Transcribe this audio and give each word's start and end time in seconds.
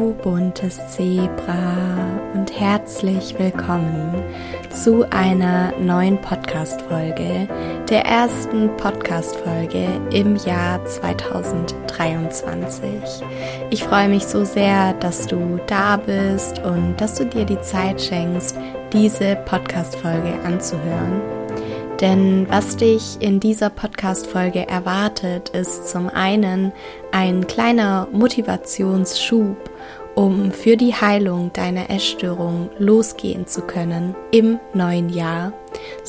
du 0.00 0.14
buntes 0.14 0.80
Zebra 0.88 1.76
und 2.32 2.58
herzlich 2.58 3.38
willkommen 3.38 4.14
zu 4.70 5.04
einer 5.10 5.74
neuen 5.78 6.18
Podcast-Folge, 6.22 7.46
der 7.90 8.06
ersten 8.06 8.74
Podcast-Folge 8.78 9.86
im 10.10 10.36
Jahr 10.36 10.82
2023. 10.86 12.88
Ich 13.68 13.84
freue 13.84 14.08
mich 14.08 14.24
so 14.24 14.46
sehr, 14.46 14.94
dass 14.94 15.26
du 15.26 15.60
da 15.66 15.98
bist 15.98 16.60
und 16.60 16.98
dass 16.98 17.16
du 17.16 17.26
dir 17.26 17.44
die 17.44 17.60
Zeit 17.60 18.00
schenkst, 18.00 18.56
diese 18.94 19.36
Podcast-Folge 19.44 20.32
anzuhören. 20.44 21.20
Denn 22.00 22.46
was 22.48 22.78
dich 22.78 23.20
in 23.20 23.40
dieser 23.40 23.68
Podcast-Folge 23.68 24.66
erwartet, 24.66 25.50
ist 25.50 25.90
zum 25.90 26.08
einen 26.08 26.72
ein 27.12 27.46
kleiner 27.46 28.08
Motivationsschub, 28.10 29.69
um 30.14 30.52
für 30.52 30.76
die 30.76 30.94
Heilung 30.94 31.52
deiner 31.52 31.90
Essstörung 31.90 32.70
losgehen 32.78 33.46
zu 33.46 33.62
können 33.62 34.14
im 34.30 34.58
neuen 34.74 35.08
Jahr. 35.08 35.52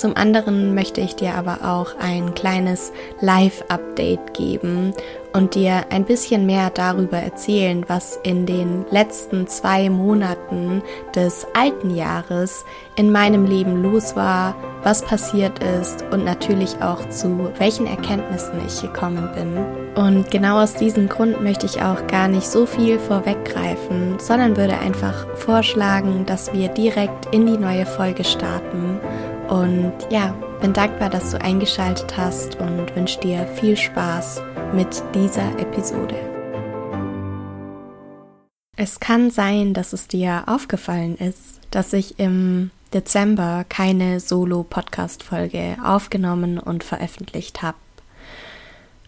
Zum 0.02 0.18
anderen 0.18 0.74
möchte 0.74 1.00
ich 1.00 1.16
dir 1.16 1.36
aber 1.36 1.60
auch 1.64 1.94
ein 2.00 2.34
kleines 2.34 2.92
Live-Update 3.20 4.34
geben 4.34 4.96
und 5.32 5.54
dir 5.54 5.86
ein 5.92 6.06
bisschen 6.06 6.48
mehr 6.48 6.72
darüber 6.72 7.20
erzählen, 7.20 7.86
was 7.88 8.20
in 8.24 8.48
den 8.48 8.84
letzten 8.90 9.46
zwei 9.46 9.92
Monaten 9.92 10.82
des 11.16 11.46
alten 11.54 11.96
Jahres 11.96 12.66
in 12.96 13.12
meinem 13.12 13.46
Leben 13.46 13.84
los 13.84 14.16
war, 14.16 14.56
was 14.82 15.04
passiert 15.04 15.64
ist 15.80 16.04
und 16.12 16.26
natürlich 16.26 16.82
auch 16.82 17.08
zu 17.10 17.52
welchen 17.60 17.86
Erkenntnissen 17.86 18.60
ich 18.66 18.82
gekommen 18.82 19.30
bin. 19.36 20.04
Und 20.04 20.32
genau 20.32 20.64
aus 20.64 20.74
diesem 20.74 21.10
Grund 21.10 21.44
möchte 21.44 21.68
ich 21.68 21.84
auch 21.84 22.08
gar 22.08 22.28
nicht 22.28 22.48
so 22.48 22.66
viel 22.66 22.98
vorweggreifen, 22.98 24.18
sondern 24.18 24.58
würde 24.58 24.80
einfach 24.80 25.28
vorschlagen, 25.36 26.26
dass 26.26 26.54
wir 26.54 26.70
direkt 26.70 27.28
in 27.32 27.46
die 27.46 27.58
neue 27.60 27.86
Folge 27.86 28.24
starten. 28.24 29.00
Und 29.52 29.92
ja, 30.10 30.34
bin 30.62 30.72
dankbar, 30.72 31.10
dass 31.10 31.32
du 31.32 31.42
eingeschaltet 31.42 32.16
hast 32.16 32.56
und 32.56 32.96
wünsche 32.96 33.20
dir 33.20 33.46
viel 33.46 33.76
Spaß 33.76 34.42
mit 34.74 35.04
dieser 35.14 35.60
Episode. 35.60 36.16
Es 38.78 39.02
kann 39.02 39.30
sein, 39.30 39.74
dass 39.74 39.92
es 39.92 40.08
dir 40.08 40.44
aufgefallen 40.46 41.18
ist, 41.18 41.60
dass 41.70 41.92
ich 41.92 42.18
im 42.18 42.72
Dezember 42.94 43.66
keine 43.68 44.22
Solo-Podcast-Folge 44.22 45.76
aufgenommen 45.84 46.58
und 46.58 46.86
veröffentlicht 46.86 47.62
habe. 47.62 47.78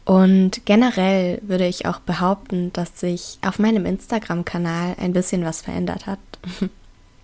Und 0.03 0.65
generell 0.65 1.39
würde 1.41 1.67
ich 1.67 1.85
auch 1.85 1.99
behaupten, 1.99 2.73
dass 2.73 2.99
sich 2.99 3.39
auf 3.47 3.59
meinem 3.59 3.85
Instagram-Kanal 3.85 4.97
ein 4.99 5.13
bisschen 5.13 5.45
was 5.45 5.61
verändert 5.61 6.05
hat. 6.05 6.19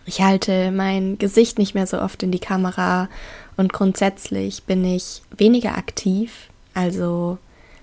Ich 0.10 0.22
halte 0.22 0.72
mein 0.72 1.20
Gesicht 1.20 1.60
nicht 1.60 1.76
mehr 1.76 1.86
so 1.86 2.02
oft 2.02 2.24
in 2.24 2.32
die 2.32 2.40
Kamera 2.40 3.10
und 3.58 3.72
grundsätzlich 3.72 4.64
bin 4.64 4.84
ich 4.84 5.22
weniger 5.38 5.78
aktiv, 5.78 6.50
also 6.74 7.38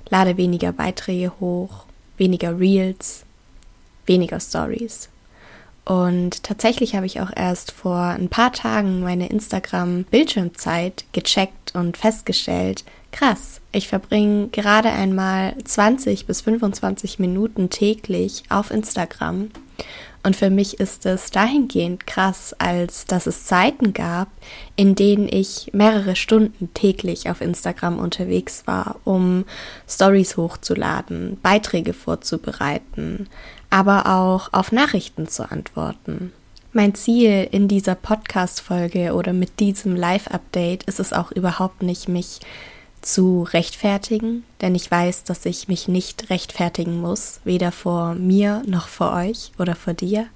lade 0.09 0.37
weniger 0.37 0.73
Beiträge 0.73 1.31
hoch, 1.39 1.85
weniger 2.17 2.59
Reels, 2.59 3.23
weniger 4.07 4.41
Stories. 4.41 5.09
Und 5.85 6.43
tatsächlich 6.43 6.97
habe 6.97 7.07
ich 7.07 7.21
auch 7.21 7.31
erst 7.33 7.71
vor 7.71 7.97
ein 7.97 8.29
paar 8.29 8.53
Tagen 8.53 9.03
meine 9.03 9.29
Instagram-Bildschirmzeit 9.29 11.05
gecheckt 11.13 11.77
und 11.77 11.97
festgestellt, 11.97 12.83
krass, 13.13 13.61
ich 13.71 13.87
verbringe 13.87 14.49
gerade 14.49 14.91
einmal 14.91 15.55
20 15.63 16.27
bis 16.27 16.41
25 16.41 17.21
Minuten 17.21 17.71
täglich 17.71 18.43
auf 18.49 18.73
Instagram. 18.73 19.51
Und 20.27 20.35
für 20.35 20.51
mich 20.51 20.81
ist 20.81 21.07
es 21.07 21.31
dahingehend 21.31 22.09
krass, 22.09 22.53
als 22.59 23.05
dass 23.05 23.29
es 23.29 23.45
Zeiten 23.45 23.93
gab, 23.93 24.27
in 24.75 24.97
denen 24.97 25.29
ich 25.29 25.71
mehrere 25.73 26.17
Stunden 26.17 26.69
täglich 26.75 27.31
auf 27.31 27.41
Instagram 27.41 28.01
unterwegs 28.01 28.65
war, 28.67 28.97
um 29.05 29.45
Stories 29.89 30.37
hochzuladen, 30.37 31.39
Beiträge 31.45 31.93
vorzubereiten, 31.93 33.29
aber 33.71 34.07
auch 34.07 34.53
auf 34.53 34.73
Nachrichten 34.73 35.29
zu 35.29 35.49
antworten. 35.49 36.33
Mein 36.73 36.97
Ziel 36.97 37.47
in 37.53 37.69
dieser 37.69 37.95
Podcast-Folge 37.95 39.15
oder 39.15 39.33
mit 39.33 39.61
diesem 39.61 39.95
Live-Update 39.95 40.83
ist 40.83 40.99
es 40.99 41.13
auch 41.13 41.31
überhaupt 41.31 41.85
nicht, 41.85 42.09
mich 42.09 42.41
zu 43.07 43.45
rechtfertigen, 43.45 44.45
denn 44.61 44.75
ich 44.75 44.91
weiß, 44.91 45.25
dass 45.25 45.47
ich 45.47 45.69
mich 45.69 45.87
nicht 45.87 46.29
rechtfertigen 46.29 47.01
muss, 47.01 47.41
weder 47.45 47.71
vor 47.71 48.15
mir 48.15 48.63
noch 48.67 48.89
vor 48.89 49.13
euch 49.13 49.53
oder 49.59 49.77
vor 49.77 49.95
dir. 49.95 50.27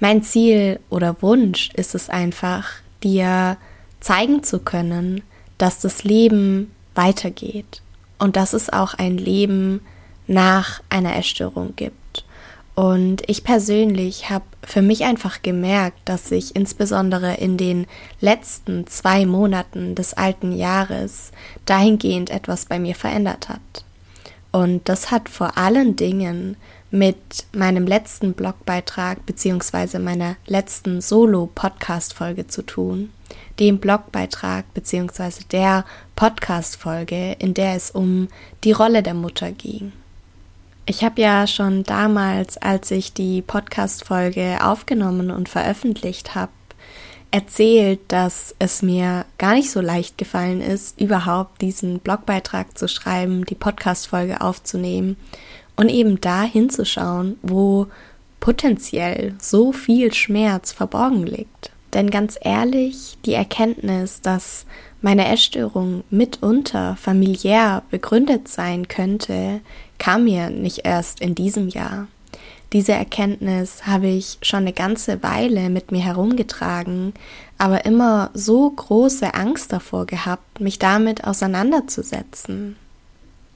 Mein 0.00 0.22
Ziel 0.22 0.80
oder 0.88 1.20
Wunsch 1.20 1.70
ist 1.74 1.94
es 1.94 2.08
einfach, 2.08 2.68
dir 3.04 3.58
zeigen 4.00 4.42
zu 4.42 4.58
können, 4.58 5.22
dass 5.58 5.80
das 5.80 6.02
Leben 6.02 6.72
weitergeht 6.94 7.82
und 8.18 8.36
dass 8.36 8.54
es 8.54 8.72
auch 8.72 8.94
ein 8.94 9.18
Leben 9.18 9.80
nach 10.26 10.82
einer 10.88 11.12
Erstörung 11.12 11.74
gibt. 11.76 11.96
Und 12.76 13.22
ich 13.26 13.42
persönlich 13.42 14.28
habe 14.28 14.44
für 14.62 14.82
mich 14.82 15.04
einfach 15.04 15.40
gemerkt, 15.40 15.98
dass 16.04 16.28
sich 16.28 16.54
insbesondere 16.54 17.34
in 17.36 17.56
den 17.56 17.86
letzten 18.20 18.86
zwei 18.86 19.24
Monaten 19.24 19.94
des 19.94 20.12
alten 20.12 20.52
Jahres 20.52 21.32
dahingehend 21.64 22.28
etwas 22.28 22.66
bei 22.66 22.78
mir 22.78 22.94
verändert 22.94 23.48
hat. 23.48 23.84
Und 24.52 24.90
das 24.90 25.10
hat 25.10 25.30
vor 25.30 25.56
allen 25.56 25.96
Dingen 25.96 26.58
mit 26.90 27.46
meinem 27.54 27.86
letzten 27.86 28.34
Blogbeitrag 28.34 29.24
beziehungsweise 29.24 29.98
meiner 29.98 30.36
letzten 30.46 31.00
Solo-Podcast-Folge 31.00 32.46
zu 32.46 32.60
tun. 32.60 33.10
Dem 33.58 33.78
Blogbeitrag 33.78 34.72
beziehungsweise 34.74 35.44
der 35.50 35.86
Podcast-Folge, 36.14 37.36
in 37.38 37.54
der 37.54 37.74
es 37.74 37.90
um 37.90 38.28
die 38.64 38.72
Rolle 38.72 39.02
der 39.02 39.14
Mutter 39.14 39.50
ging. 39.50 39.92
Ich 40.88 41.02
habe 41.02 41.20
ja 41.20 41.48
schon 41.48 41.82
damals, 41.82 42.58
als 42.58 42.92
ich 42.92 43.12
die 43.12 43.42
Podcast-Folge 43.42 44.58
aufgenommen 44.62 45.32
und 45.32 45.48
veröffentlicht 45.48 46.36
habe, 46.36 46.52
erzählt, 47.32 47.98
dass 48.06 48.54
es 48.60 48.82
mir 48.82 49.26
gar 49.36 49.54
nicht 49.54 49.72
so 49.72 49.80
leicht 49.80 50.16
gefallen 50.16 50.60
ist, 50.60 51.00
überhaupt 51.00 51.60
diesen 51.60 51.98
Blogbeitrag 51.98 52.78
zu 52.78 52.86
schreiben, 52.86 53.44
die 53.44 53.56
Podcast-Folge 53.56 54.40
aufzunehmen 54.40 55.16
und 55.74 55.88
eben 55.88 56.20
da 56.20 56.44
hinzuschauen, 56.44 57.36
wo 57.42 57.88
potenziell 58.38 59.34
so 59.40 59.72
viel 59.72 60.14
Schmerz 60.14 60.70
verborgen 60.70 61.26
liegt. 61.26 61.72
Denn 61.94 62.10
ganz 62.10 62.38
ehrlich, 62.40 63.18
die 63.24 63.34
Erkenntnis, 63.34 64.20
dass 64.20 64.66
meine 65.02 65.26
Essstörung 65.28 66.04
mitunter 66.10 66.96
familiär 66.96 67.82
begründet 67.90 68.48
sein 68.48 68.86
könnte, 68.86 69.60
kam 69.98 70.24
mir 70.24 70.50
nicht 70.50 70.80
erst 70.84 71.20
in 71.20 71.34
diesem 71.34 71.68
Jahr. 71.68 72.08
Diese 72.72 72.92
Erkenntnis 72.92 73.86
habe 73.86 74.08
ich 74.08 74.38
schon 74.42 74.60
eine 74.60 74.72
ganze 74.72 75.22
Weile 75.22 75.70
mit 75.70 75.92
mir 75.92 76.02
herumgetragen, 76.02 77.14
aber 77.58 77.84
immer 77.84 78.30
so 78.34 78.68
große 78.70 79.34
Angst 79.34 79.72
davor 79.72 80.06
gehabt, 80.06 80.60
mich 80.60 80.78
damit 80.78 81.24
auseinanderzusetzen. 81.24 82.76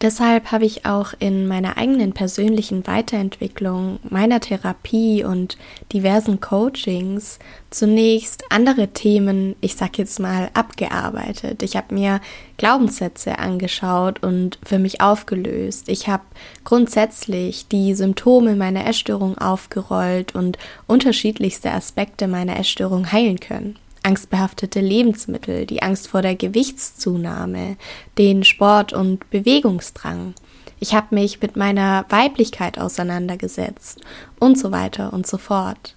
Deshalb 0.02 0.50
habe 0.50 0.64
ich 0.64 0.86
auch 0.86 1.12
in 1.18 1.46
meiner 1.46 1.76
eigenen 1.76 2.14
persönlichen 2.14 2.86
Weiterentwicklung, 2.86 3.98
meiner 4.08 4.40
Therapie 4.40 5.24
und 5.24 5.58
diversen 5.92 6.40
Coachings 6.40 7.38
zunächst 7.68 8.44
andere 8.48 8.88
Themen, 8.88 9.56
ich 9.60 9.76
sag 9.76 9.98
jetzt 9.98 10.18
mal, 10.18 10.48
abgearbeitet. 10.54 11.62
Ich 11.62 11.76
habe 11.76 11.94
mir 11.94 12.22
Glaubenssätze 12.56 13.38
angeschaut 13.38 14.22
und 14.22 14.58
für 14.64 14.78
mich 14.78 15.02
aufgelöst. 15.02 15.90
Ich 15.90 16.08
habe 16.08 16.24
grundsätzlich 16.64 17.68
die 17.68 17.92
Symptome 17.94 18.56
meiner 18.56 18.86
Essstörung 18.86 19.36
aufgerollt 19.36 20.34
und 20.34 20.56
unterschiedlichste 20.86 21.72
Aspekte 21.72 22.26
meiner 22.26 22.58
Essstörung 22.58 23.12
heilen 23.12 23.38
können 23.38 23.76
angstbehaftete 24.02 24.80
Lebensmittel, 24.80 25.66
die 25.66 25.82
Angst 25.82 26.08
vor 26.08 26.22
der 26.22 26.34
Gewichtszunahme, 26.34 27.76
den 28.18 28.44
Sport- 28.44 28.92
und 28.92 29.28
Bewegungsdrang. 29.30 30.34
Ich 30.78 30.94
habe 30.94 31.14
mich 31.14 31.42
mit 31.42 31.56
meiner 31.56 32.06
Weiblichkeit 32.08 32.78
auseinandergesetzt 32.78 34.00
und 34.38 34.58
so 34.58 34.72
weiter 34.72 35.12
und 35.12 35.26
so 35.26 35.36
fort. 35.36 35.96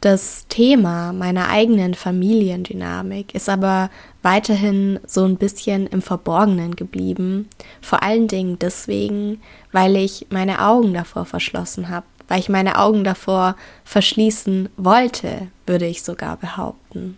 Das 0.00 0.46
Thema 0.48 1.12
meiner 1.12 1.48
eigenen 1.48 1.94
Familiendynamik 1.94 3.34
ist 3.34 3.48
aber 3.48 3.90
weiterhin 4.22 5.00
so 5.06 5.24
ein 5.24 5.36
bisschen 5.36 5.86
im 5.86 6.02
Verborgenen 6.02 6.76
geblieben, 6.76 7.48
vor 7.80 8.02
allen 8.02 8.28
Dingen 8.28 8.58
deswegen, 8.58 9.40
weil 9.72 9.96
ich 9.96 10.26
meine 10.30 10.60
Augen 10.60 10.92
davor 10.92 11.24
verschlossen 11.24 11.88
habe, 11.88 12.06
weil 12.28 12.40
ich 12.40 12.48
meine 12.48 12.78
Augen 12.78 13.04
davor 13.04 13.56
verschließen 13.84 14.68
wollte, 14.76 15.48
würde 15.66 15.86
ich 15.86 16.02
sogar 16.02 16.36
behaupten. 16.36 17.16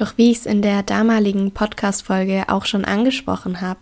Doch 0.00 0.16
wie 0.16 0.30
ich 0.30 0.38
es 0.38 0.46
in 0.46 0.62
der 0.62 0.82
damaligen 0.82 1.50
Podcast-Folge 1.50 2.44
auch 2.48 2.64
schon 2.64 2.86
angesprochen 2.86 3.60
habe, 3.60 3.78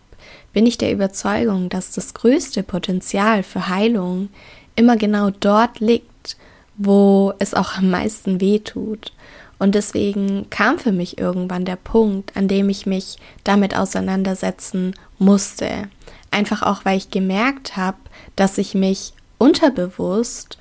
bin 0.53 0.67
ich 0.67 0.77
der 0.77 0.91
Überzeugung, 0.91 1.69
dass 1.69 1.93
das 1.93 2.13
größte 2.13 2.65
Potenzial 2.65 3.45
für 3.45 3.69
Heilung 3.69 4.29
immer 4.75 4.97
genau 4.97 5.31
dort 5.31 5.79
liegt, 5.79 6.37
wo 6.77 7.35
es 7.39 7.55
auch 7.55 7.77
am 7.77 7.91
meisten 7.91 8.41
weh 8.41 8.59
tut. 8.59 9.13
Und 9.61 9.77
deswegen 9.77 10.51
kam 10.51 10.81
für 10.81 10.91
mich 10.91 11.19
irgendwann 11.19 11.65
der 11.65 11.77
Punkt, 11.77 12.37
an 12.37 12.49
dem 12.49 12.69
ich 12.69 12.85
mich 12.85 13.19
damit 13.45 13.77
auseinandersetzen 13.77 14.97
musste. 15.21 15.89
Einfach 16.33 16.63
auch, 16.63 16.85
weil 16.85 16.99
ich 16.99 17.13
gemerkt 17.13 17.77
habe, 17.77 17.99
dass 18.35 18.59
ich 18.59 18.75
mich 18.75 19.13
unterbewusst 19.39 20.59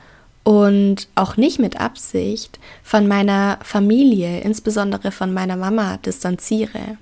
und 0.47 1.09
auch 1.15 1.35
nicht 1.35 1.59
mit 1.59 1.77
Absicht 1.77 2.57
von 2.81 3.05
meiner 3.05 3.59
Familie, 3.63 4.39
insbesondere 4.39 5.11
von 5.11 5.33
meiner 5.33 5.57
Mama, 5.57 5.97
distanziere. 5.97 6.97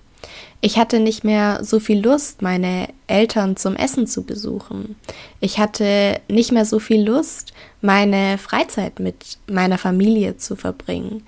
Ich 0.62 0.80
hatte 0.80 1.00
nicht 1.00 1.24
mehr 1.24 1.64
so 1.64 1.80
viel 1.80 2.04
Lust, 2.04 2.42
meine 2.42 2.88
Eltern 3.06 3.56
zum 3.56 3.76
Essen 3.76 4.08
zu 4.08 4.24
besuchen. 4.24 4.96
Ich 5.42 5.60
hatte 5.60 6.22
nicht 6.28 6.52
mehr 6.52 6.66
so 6.66 6.80
viel 6.80 7.08
Lust, 7.08 7.54
meine 7.82 8.40
Freizeit 8.40 9.00
mit 9.00 9.38
meiner 9.46 9.78
Familie 9.78 10.38
zu 10.38 10.56
verbringen 10.56 11.22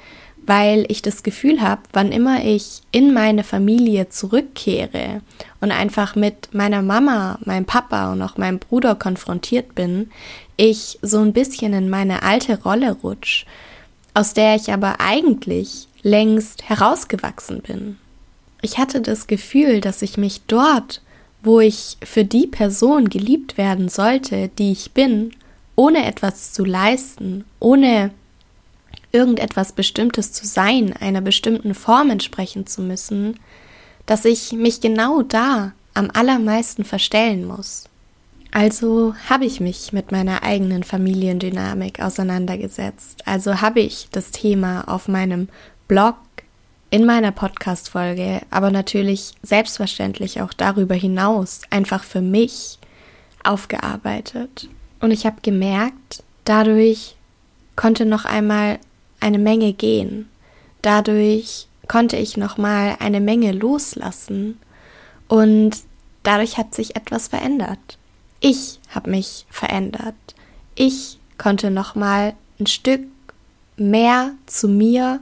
weil 0.48 0.86
ich 0.88 1.02
das 1.02 1.24
Gefühl 1.24 1.62
habe, 1.62 1.82
wann 1.92 2.14
immer 2.14 2.44
ich 2.44 2.82
in 2.92 3.14
meine 3.14 3.44
Familie 3.44 4.08
zurückkehre 4.08 5.22
und 5.60 5.72
einfach 5.72 6.16
mit 6.16 6.54
meiner 6.54 6.82
Mama, 6.82 7.38
meinem 7.44 7.66
Papa 7.66 8.14
und 8.14 8.22
auch 8.22 8.38
meinem 8.38 8.58
Bruder 8.58 8.96
konfrontiert 8.96 9.76
bin, 9.76 10.10
ich 10.58 11.00
so 11.02 11.20
ein 11.20 11.34
bisschen 11.34 11.74
in 11.74 11.90
meine 11.90 12.24
alte 12.24 12.62
Rolle 12.62 12.92
rutsch, 12.92 13.46
aus 14.14 14.34
der 14.34 14.56
ich 14.56 14.74
aber 14.74 15.00
eigentlich 15.00 15.88
längst 16.02 16.68
herausgewachsen 16.68 17.62
bin. 17.62 17.98
Ich 18.62 18.78
hatte 18.78 19.02
das 19.02 19.28
Gefühl, 19.28 19.82
dass 19.82 20.02
ich 20.02 20.18
mich 20.18 20.42
dort, 20.48 21.02
wo 21.44 21.60
ich 21.60 21.98
für 22.04 22.26
die 22.26 22.48
Person 22.48 23.10
geliebt 23.10 23.58
werden 23.58 23.88
sollte, 23.88 24.50
die 24.58 24.72
ich 24.72 24.92
bin, 24.92 25.32
ohne 25.76 26.06
etwas 26.06 26.54
zu 26.54 26.66
leisten, 26.66 27.46
ohne 27.60 28.12
irgendetwas 29.12 29.72
Bestimmtes 29.72 30.34
zu 30.34 30.46
sein, 30.46 30.94
einer 30.94 31.22
bestimmten 31.22 31.76
Form 31.76 32.10
entsprechen 32.10 32.66
zu 32.66 32.82
müssen, 32.82 33.40
dass 34.06 34.26
ich 34.26 34.54
mich 34.54 34.82
genau 34.82 35.22
da 35.22 35.74
am 35.94 36.10
allermeisten 36.14 36.84
verstellen 36.84 37.46
muss. 37.46 37.86
Also 38.52 39.14
habe 39.30 39.46
ich 39.46 39.60
mich 39.60 39.94
mit 39.94 40.12
meiner 40.12 40.44
eigenen 40.44 40.84
Familiendynamik 40.84 42.00
auseinandergesetzt. 42.00 43.24
Also 43.26 43.62
habe 43.62 43.82
ich 43.82 44.08
das 44.12 44.32
Thema 44.32 44.88
auf 44.88 45.08
meinem 45.08 45.50
Blog, 45.88 46.16
in 46.90 47.06
meiner 47.06 47.32
Podcast-Folge, 47.32 48.42
aber 48.50 48.72
natürlich 48.72 49.34
selbstverständlich 49.44 50.42
auch 50.42 50.54
darüber 50.54 50.96
hinaus 50.96 51.62
einfach 51.70 52.04
für 52.04 52.22
mich 52.22 52.80
aufgearbeitet. 53.44 54.70
Und 55.02 55.12
ich 55.12 55.26
habe 55.26 55.42
gemerkt, 55.42 56.24
dadurch 56.46 57.16
konnte 57.76 58.06
noch 58.06 58.26
einmal 58.26 58.80
eine 59.20 59.38
Menge 59.38 59.74
gehen. 59.74 60.30
Dadurch 60.82 61.68
konnte 61.88 62.18
ich 62.18 62.38
nochmal 62.38 62.96
eine 63.00 63.20
Menge 63.20 63.52
loslassen 63.52 64.58
und 65.28 65.78
dadurch 66.24 66.58
hat 66.58 66.74
sich 66.74 66.96
etwas 66.96 67.28
verändert. 67.28 67.98
Ich 68.40 68.80
habe 68.90 69.10
mich 69.10 69.46
verändert. 69.50 70.16
Ich 70.76 71.20
konnte 71.38 71.72
nochmal 71.72 72.34
ein 72.60 72.68
Stück 72.68 73.02
mehr 73.78 74.32
zu 74.46 74.68
mir 74.68 75.20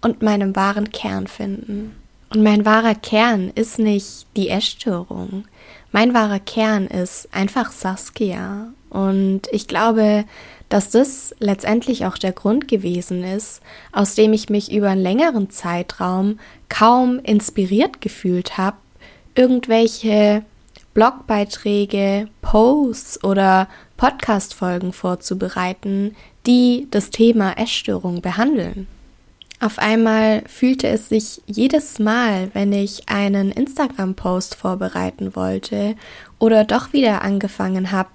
und 0.00 0.22
meinem 0.22 0.54
wahren 0.56 0.90
Kern 0.90 1.26
finden. 1.26 1.96
Und 2.30 2.42
mein 2.42 2.64
wahrer 2.64 2.94
Kern 2.94 3.50
ist 3.54 3.78
nicht 3.78 4.26
die 4.36 4.48
Essstörung. 4.48 5.44
Mein 5.92 6.14
wahrer 6.14 6.40
Kern 6.40 6.86
ist 6.86 7.28
einfach 7.32 7.70
Saskia. 7.70 8.72
Und 8.90 9.42
ich 9.52 9.68
glaube, 9.68 10.24
dass 10.68 10.90
das 10.90 11.34
letztendlich 11.38 12.06
auch 12.06 12.18
der 12.18 12.32
Grund 12.32 12.66
gewesen 12.66 13.22
ist, 13.22 13.60
aus 13.92 14.14
dem 14.14 14.32
ich 14.32 14.48
mich 14.48 14.72
über 14.72 14.90
einen 14.90 15.02
längeren 15.02 15.50
Zeitraum 15.50 16.40
kaum 16.68 17.20
inspiriert 17.20 18.00
gefühlt 18.00 18.58
habe, 18.58 18.76
irgendwelche 19.36 20.44
Blogbeiträge, 20.94 22.28
Posts 22.40 23.24
oder 23.24 23.68
Podcast-Folgen 23.96 24.92
vorzubereiten, 24.92 26.16
die 26.46 26.86
das 26.90 27.10
Thema 27.10 27.58
Essstörung 27.58 28.22
behandeln. 28.22 28.86
Auf 29.60 29.78
einmal 29.78 30.42
fühlte 30.46 30.88
es 30.88 31.08
sich 31.08 31.40
jedes 31.46 31.98
Mal, 31.98 32.50
wenn 32.54 32.72
ich 32.72 33.08
einen 33.08 33.50
Instagram-Post 33.50 34.56
vorbereiten 34.56 35.34
wollte 35.36 35.96
oder 36.38 36.64
doch 36.64 36.92
wieder 36.92 37.22
angefangen 37.22 37.90
habe, 37.90 38.10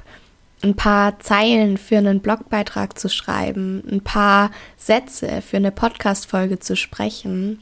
ein 0.62 0.76
paar 0.76 1.20
Zeilen 1.20 1.78
für 1.78 1.98
einen 1.98 2.20
Blogbeitrag 2.20 3.00
zu 3.00 3.10
schreiben, 3.10 3.81
ein 3.90 4.02
paar 4.02 4.52
Sätze 4.78 5.42
für 5.42 5.58
eine 5.58 5.72
Podcast-Folge 5.72 6.60
zu 6.60 6.76
sprechen. 6.76 7.62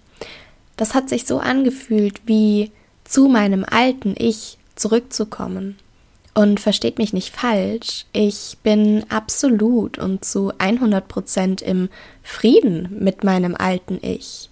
Das 0.75 0.93
hat 0.93 1.09
sich 1.09 1.25
so 1.25 1.39
angefühlt, 1.39 2.21
wie 2.25 2.71
zu 3.03 3.27
meinem 3.27 3.63
alten 3.63 4.15
Ich 4.17 4.56
zurückzukommen. 4.79 5.77
Und 6.33 6.59
versteht 6.59 6.99
mich 6.99 7.13
nicht 7.13 7.35
falsch, 7.35 8.05
ich 8.13 8.57
bin 8.61 9.05
absolut 9.09 9.97
und 9.97 10.23
zu 10.23 10.53
100 10.59 11.07
Prozent 11.07 11.61
im 11.63 11.89
Frieden 12.21 12.95
mit 12.99 13.23
meinem 13.23 13.55
alten 13.55 13.97
Ich. 14.03 14.51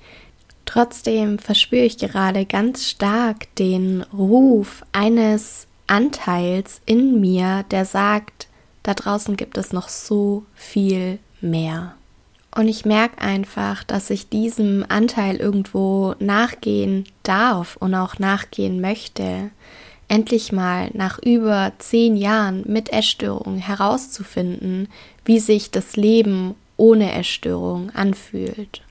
Trotzdem 0.65 1.37
verspüre 1.37 1.85
ich 1.85 1.99
gerade 1.99 2.45
ganz 2.45 2.89
stark 2.89 3.53
den 3.55 4.01
Ruf 4.11 4.83
eines 4.93 5.67
Anteils 5.85 6.81
in 6.87 7.21
mir, 7.21 7.63
der 7.69 7.85
sagt, 7.85 8.47
da 8.81 8.95
draußen 8.95 9.37
gibt 9.37 9.57
es 9.57 9.71
noch 9.71 9.89
so 9.89 10.43
viel 10.55 11.19
mehr. 11.39 11.93
Und 12.55 12.67
ich 12.67 12.85
merke 12.85 13.21
einfach, 13.21 13.83
dass 13.83 14.09
ich 14.09 14.29
diesem 14.29 14.85
Anteil 14.87 15.35
irgendwo 15.35 16.15
nachgehen 16.19 17.05
darf 17.23 17.75
und 17.75 17.93
auch 17.93 18.17
nachgehen 18.17 18.79
möchte, 18.79 19.51
endlich 20.07 20.51
mal 20.51 20.89
nach 20.93 21.19
über 21.19 21.73
zehn 21.79 22.15
Jahren 22.15 22.63
mit 22.67 22.91
Essstörung 22.91 23.57
herauszufinden, 23.57 24.87
wie 25.23 25.39
sich 25.39 25.71
das 25.71 25.95
Leben 25.95 26.55
ohne 26.77 27.13
Essstörung 27.13 27.89
anfühlt. 27.91 28.81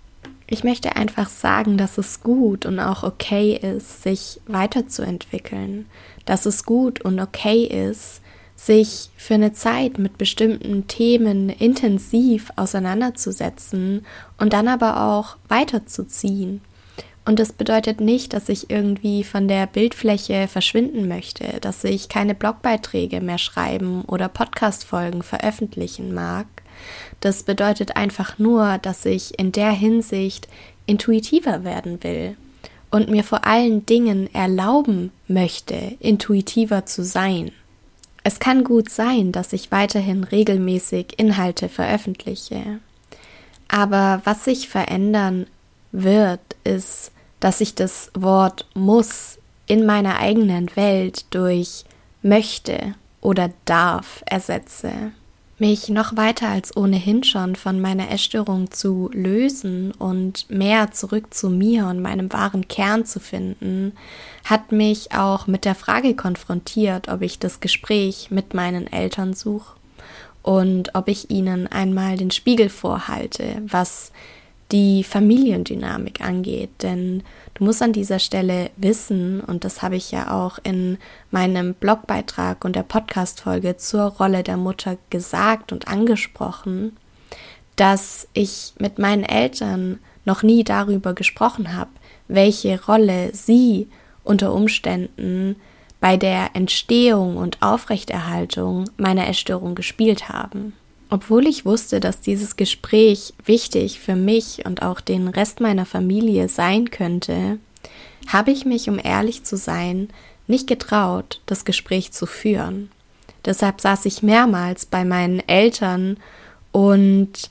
Ich 0.47 0.65
möchte 0.65 0.97
einfach 0.97 1.29
sagen, 1.29 1.79
dass 1.79 1.97
es 1.97 2.21
gut 2.21 2.67
und 2.67 2.79
auch 2.79 3.03
okay 3.03 3.57
ist, 3.57 4.03
sich 4.03 4.41
weiterzuentwickeln, 4.47 5.87
dass 6.27 6.47
es 6.47 6.65
gut 6.65 7.01
und 7.01 7.19
okay 7.19 7.65
ist, 7.65 8.21
sich 8.57 9.11
für 9.17 9.35
eine 9.35 9.53
Zeit 9.53 9.99
mit 9.99 10.19
bestimmten 10.19 10.87
Themen 10.87 11.49
intensiv 11.49 12.51
auseinanderzusetzen 12.57 14.07
und 14.39 14.53
dann 14.53 14.69
aber 14.69 15.03
auch 15.03 15.37
weiterzuziehen. 15.49 16.61
Und 17.27 17.39
das 17.39 17.53
bedeutet 17.53 18.01
nicht, 18.01 18.35
dass 18.35 18.51
ich 18.51 18.71
irgendwie 18.71 19.25
von 19.25 19.49
der 19.49 19.67
Bildfläche 19.67 20.47
verschwinden 20.47 21.09
möchte, 21.09 21.59
dass 21.61 21.83
ich 21.85 22.11
keine 22.11 22.35
Blogbeiträge 22.35 23.21
mehr 23.23 23.39
schreiben 23.39 24.03
oder 24.03 24.29
Podcastfolgen 24.29 25.23
veröffentlichen 25.23 26.13
mag. 26.13 26.47
Das 27.21 27.43
bedeutet 27.43 27.97
einfach 27.97 28.39
nur, 28.39 28.79
dass 28.79 29.07
ich 29.07 29.39
in 29.39 29.53
der 29.53 29.71
Hinsicht 29.71 30.49
intuitiver 30.87 31.65
werden 31.65 32.03
will 32.03 32.37
und 32.91 33.09
mir 33.09 33.25
vor 33.25 33.47
allen 33.47 33.87
Dingen 33.87 34.33
erlauben 34.35 35.11
möchte, 35.27 35.97
intuitiver 36.01 36.85
zu 36.85 37.03
sein. 37.03 37.53
Es 38.23 38.39
kann 38.39 38.65
gut 38.65 38.91
sein, 38.91 39.33
dass 39.33 39.53
ich 39.55 39.73
weiterhin 39.73 40.25
regelmäßig 40.25 41.19
Inhalte 41.19 41.69
veröffentliche. 41.69 42.81
Aber 43.69 44.21
was 44.25 44.45
sich 44.45 44.69
verändern 44.69 45.47
wird, 45.93 46.41
ist, 46.65 47.13
dass 47.45 47.61
ich 47.61 47.75
das 47.75 48.11
Wort 48.15 48.67
muss 48.73 49.39
in 49.67 49.85
meiner 49.85 50.19
eigenen 50.19 50.75
Welt 50.77 51.27
durch 51.29 51.85
möchte 52.23 52.95
oder 53.21 53.51
darf 53.67 54.23
ersetze. 54.25 54.91
Mich 55.59 55.91
noch 55.91 56.17
weiter 56.17 56.49
als 56.49 56.75
ohnehin 56.75 57.23
schon 57.23 57.55
von 57.55 57.83
meiner 57.83 58.11
Essstörung 58.11 58.71
zu 58.71 59.11
lösen 59.13 59.93
und 59.93 60.49
mehr 60.49 60.93
zurück 60.93 61.35
zu 61.35 61.51
mir 61.51 61.87
und 61.87 62.01
meinem 62.01 62.33
wahren 62.33 62.67
Kern 62.67 63.05
zu 63.05 63.21
finden, 63.21 63.93
hat 64.47 64.73
mich 64.73 65.13
auch 65.13 65.47
mit 65.47 65.67
der 65.67 65.75
Frage 65.75 66.17
konfrontiert, 66.17 67.09
ob 67.09 67.21
ich 67.21 67.41
das 67.41 67.61
Gespräch 67.61 68.31
mit 68.31 68.55
meinen 68.55 68.91
Eltern 68.91 69.35
suche 69.35 69.77
und 70.43 70.95
ob 70.95 71.09
ich 71.09 71.29
ihnen 71.29 71.67
einmal 71.67 72.17
den 72.17 72.31
Spiegel 72.31 72.71
vorhalte, 72.71 73.61
was 73.67 74.13
die 74.75 75.05
Familiendynamik 75.05 76.21
angeht. 76.21 76.83
Denn 76.83 77.23
du 77.55 77.65
musst 77.65 77.81
an 77.81 77.93
dieser 77.93 78.19
Stelle 78.19 78.71
wissen, 78.77 79.41
und 79.41 79.65
das 79.65 79.83
habe 79.83 79.95
ich 79.95 80.11
ja 80.11 80.33
auch 80.33 80.59
in 80.65 80.99
meinem 81.31 81.75
Blogbeitrag 81.75 82.65
und 82.65 82.75
der 82.75 82.83
Podcast-Folge 82.83 83.77
zur 83.77 84.03
Rolle 84.03 84.43
der 84.43 84.57
Mutter 84.57 84.99
gesagt 85.11 85.73
und 85.73 85.87
angesprochen, 85.87 86.97
dass 87.77 88.27
ich 88.33 88.73
mit 88.81 88.99
meinen 88.99 89.23
Eltern 89.23 90.01
noch 90.25 90.43
nie 90.43 90.65
darüber 90.65 91.15
gesprochen 91.15 91.77
habe, 91.77 91.91
welche 92.27 92.85
Rolle 92.85 93.31
sie 93.33 93.89
unter 94.25 94.53
Umständen 94.53 95.55
bei 96.01 96.17
der 96.17 96.51
Entstehung 96.55 97.37
und 97.37 97.63
Aufrechterhaltung 97.63 98.91
meiner 98.97 99.29
Essstörung 99.29 99.77
gespielt 99.77 100.29
haben. 100.29 100.73
Obwohl 101.15 101.47
ich 101.47 101.65
wusste, 101.65 102.01
dass 102.01 102.23
dieses 102.23 102.57
Gespräch 102.57 103.35
wichtig 103.45 104.01
für 104.01 104.17
mich 104.17 104.67
und 104.67 104.83
auch 104.83 105.01
den 105.01 105.29
Rest 105.29 105.61
meiner 105.61 105.87
Familie 105.87 106.49
sein 106.49 106.91
könnte, 106.91 107.61
habe 108.27 108.51
ich 108.51 108.65
mich, 108.65 108.89
um 108.89 108.99
ehrlich 108.99 109.45
zu 109.45 109.57
sein, 109.57 110.09
nicht 110.49 110.67
getraut, 110.67 111.41
das 111.47 111.65
Gespräch 111.65 112.11
zu 112.11 112.27
führen. 112.27 112.91
Deshalb 113.45 113.81
saß 113.81 114.07
ich 114.07 114.25
mehrmals 114.25 114.87
bei 114.87 115.05
meinen 115.05 115.39
Eltern 115.49 116.17
und 116.73 117.49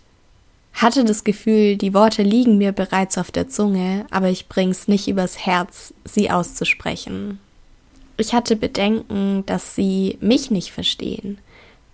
hatte 0.73 1.05
das 1.05 1.23
Gefühl, 1.23 1.77
die 1.77 1.93
Worte 1.93 2.23
liegen 2.23 2.57
mir 2.57 2.73
bereits 2.73 3.17
auf 3.17 3.31
der 3.31 3.47
Zunge, 3.47 4.05
aber 4.11 4.27
ich 4.27 4.49
bring's 4.49 4.89
nicht 4.89 5.07
übers 5.07 5.37
Herz, 5.37 5.93
sie 6.03 6.29
auszusprechen. 6.29 7.39
Ich 8.17 8.33
hatte 8.33 8.57
Bedenken, 8.57 9.45
dass 9.45 9.73
sie 9.73 10.17
mich 10.19 10.51
nicht 10.51 10.73
verstehen, 10.73 11.37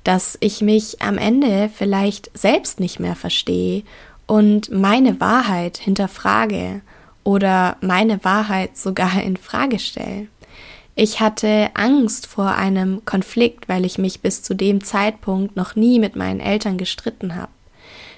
dass 0.04 0.38
ich 0.42 0.62
mich 0.62 1.02
am 1.02 1.18
Ende 1.18 1.70
vielleicht 1.74 2.32
selbst 2.38 2.80
nicht 2.80 3.00
mehr 3.00 3.16
verstehe 3.16 3.84
und 4.28 4.72
meine 4.72 5.20
Wahrheit 5.20 5.78
hinterfrage 5.78 6.82
oder 7.24 7.78
meine 7.82 8.24
Wahrheit 8.24 8.78
sogar 8.78 9.22
in 9.22 9.38
Frage 9.38 9.80
stelle. 9.80 10.28
Ich 10.96 11.20
hatte 11.20 11.70
Angst 11.76 12.28
vor 12.28 12.56
einem 12.56 13.06
Konflikt, 13.06 13.70
weil 13.70 13.86
ich 13.86 13.98
mich 13.98 14.22
bis 14.22 14.44
zu 14.44 14.54
dem 14.54 14.84
Zeitpunkt 14.84 15.56
noch 15.56 15.76
nie 15.76 16.00
mit 16.00 16.16
meinen 16.16 16.40
Eltern 16.40 16.78
gestritten 16.78 17.36
habe. 17.36 17.52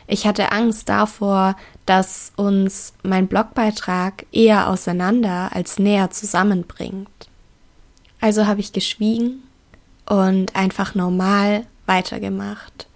Ich 0.07 0.25
hatte 0.25 0.51
Angst 0.51 0.89
davor, 0.89 1.55
dass 1.85 2.33
uns 2.35 2.93
mein 3.03 3.27
Blogbeitrag 3.27 4.25
eher 4.31 4.67
auseinander 4.69 5.51
als 5.53 5.79
näher 5.79 6.09
zusammenbringt. 6.09 7.07
Also 8.19 8.47
habe 8.47 8.59
ich 8.59 8.73
geschwiegen 8.73 9.43
und 10.12 10.58
einfach 10.58 10.94
normal 10.94 11.65
weitergemacht. 11.86 12.88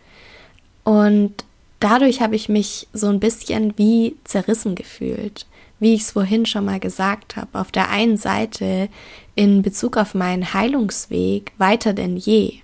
Und 0.84 1.46
dadurch 1.80 2.20
habe 2.20 2.36
ich 2.36 2.50
mich 2.50 2.90
so 2.92 3.08
ein 3.08 3.22
bisschen 3.22 3.74
wie 3.78 4.18
zerrissen 4.26 4.76
gefühlt, 4.76 5.46
wie 5.80 5.94
ich 5.94 6.02
es 6.02 6.12
vorhin 6.12 6.46
schon 6.46 6.66
mal 6.66 6.82
gesagt 6.82 7.38
habe. 7.38 7.58
Auf 7.58 7.72
der 7.72 7.90
einen 7.90 8.18
Seite 8.18 8.90
in 9.34 9.62
Bezug 9.62 9.96
auf 9.96 10.14
meinen 10.14 10.54
Heilungsweg 10.54 11.54
weiter 11.58 11.94
denn 11.94 12.18
je 12.18 12.56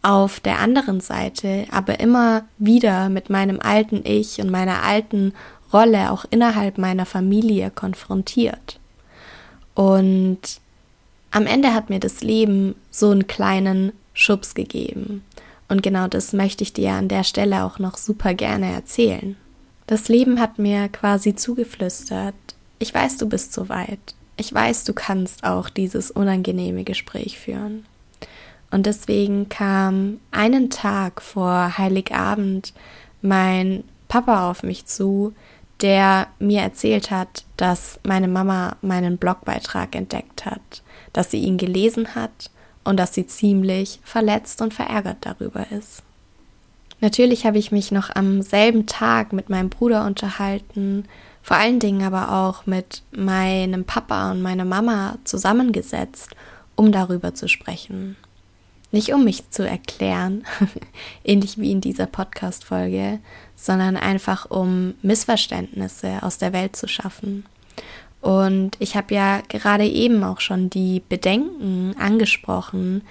auf 0.00 0.40
der 0.40 0.60
anderen 0.60 1.00
Seite 1.02 1.66
aber 1.70 2.00
immer 2.00 2.44
wieder 2.56 3.10
mit 3.10 3.28
meinem 3.28 3.60
alten 3.60 4.00
Ich 4.06 4.40
und 4.40 4.48
meiner 4.48 4.82
alten 4.82 5.34
Rolle 5.74 6.10
auch 6.10 6.24
innerhalb 6.30 6.78
meiner 6.78 7.04
Familie 7.04 7.70
konfrontiert. 7.70 8.80
Und 9.74 10.40
am 11.30 11.46
Ende 11.46 11.74
hat 11.74 11.90
mir 11.90 12.00
das 12.00 12.22
Leben 12.22 12.74
so 12.90 13.10
einen 13.10 13.26
kleinen 13.26 13.92
Schubs 14.14 14.54
gegeben. 14.54 15.24
Und 15.68 15.82
genau 15.82 16.08
das 16.08 16.32
möchte 16.32 16.64
ich 16.64 16.72
dir 16.72 16.92
an 16.92 17.08
der 17.08 17.24
Stelle 17.24 17.64
auch 17.64 17.78
noch 17.78 17.96
super 17.96 18.34
gerne 18.34 18.72
erzählen. 18.72 19.36
Das 19.86 20.08
Leben 20.08 20.40
hat 20.40 20.58
mir 20.58 20.88
quasi 20.88 21.34
zugeflüstert, 21.34 22.34
ich 22.78 22.94
weiß, 22.94 23.18
du 23.18 23.28
bist 23.28 23.52
so 23.52 23.68
weit. 23.68 24.14
Ich 24.36 24.52
weiß, 24.54 24.84
du 24.84 24.94
kannst 24.94 25.44
auch 25.44 25.68
dieses 25.68 26.10
unangenehme 26.10 26.82
Gespräch 26.82 27.38
führen. 27.38 27.84
Und 28.70 28.86
deswegen 28.86 29.48
kam 29.48 30.18
einen 30.30 30.70
Tag 30.70 31.20
vor 31.20 31.76
Heiligabend 31.76 32.72
mein 33.20 33.84
Papa 34.08 34.50
auf 34.50 34.62
mich 34.62 34.86
zu, 34.86 35.34
der 35.82 36.28
mir 36.38 36.62
erzählt 36.62 37.10
hat, 37.10 37.44
dass 37.56 38.00
meine 38.02 38.28
Mama 38.28 38.76
meinen 38.82 39.18
Blogbeitrag 39.18 39.94
entdeckt 39.94 40.46
hat, 40.46 40.82
dass 41.12 41.30
sie 41.30 41.40
ihn 41.40 41.58
gelesen 41.58 42.14
hat 42.14 42.50
und 42.84 42.96
dass 42.96 43.14
sie 43.14 43.26
ziemlich 43.26 44.00
verletzt 44.04 44.62
und 44.62 44.74
verärgert 44.74 45.18
darüber 45.20 45.66
ist. 45.70 46.02
Natürlich 47.00 47.46
habe 47.46 47.58
ich 47.58 47.72
mich 47.72 47.92
noch 47.92 48.14
am 48.14 48.42
selben 48.42 48.86
Tag 48.86 49.32
mit 49.32 49.48
meinem 49.48 49.70
Bruder 49.70 50.04
unterhalten, 50.04 51.04
vor 51.42 51.56
allen 51.56 51.80
Dingen 51.80 52.02
aber 52.02 52.32
auch 52.32 52.66
mit 52.66 53.02
meinem 53.10 53.84
Papa 53.84 54.30
und 54.30 54.42
meiner 54.42 54.66
Mama 54.66 55.16
zusammengesetzt, 55.24 56.30
um 56.76 56.92
darüber 56.92 57.34
zu 57.34 57.48
sprechen. 57.48 58.16
Nicht 58.92 59.14
um 59.14 59.24
mich 59.24 59.48
zu 59.50 59.66
erklären, 59.66 60.44
ähnlich 61.24 61.58
wie 61.58 61.70
in 61.70 61.80
dieser 61.80 62.06
Podcast-Folge, 62.06 63.20
sondern 63.56 63.96
einfach 63.96 64.50
um 64.50 64.94
Missverständnisse 65.00 66.22
aus 66.22 66.38
der 66.38 66.52
Welt 66.52 66.76
zu 66.76 66.88
schaffen. 66.88 67.46
Und 68.20 68.76
ich 68.80 68.96
habe 68.96 69.14
ja 69.14 69.40
gerade 69.48 69.86
eben 69.86 70.22
auch 70.24 70.40
schon 70.40 70.70
die 70.70 71.02
Bedenken 71.08 71.94
angesprochen, 71.98 73.02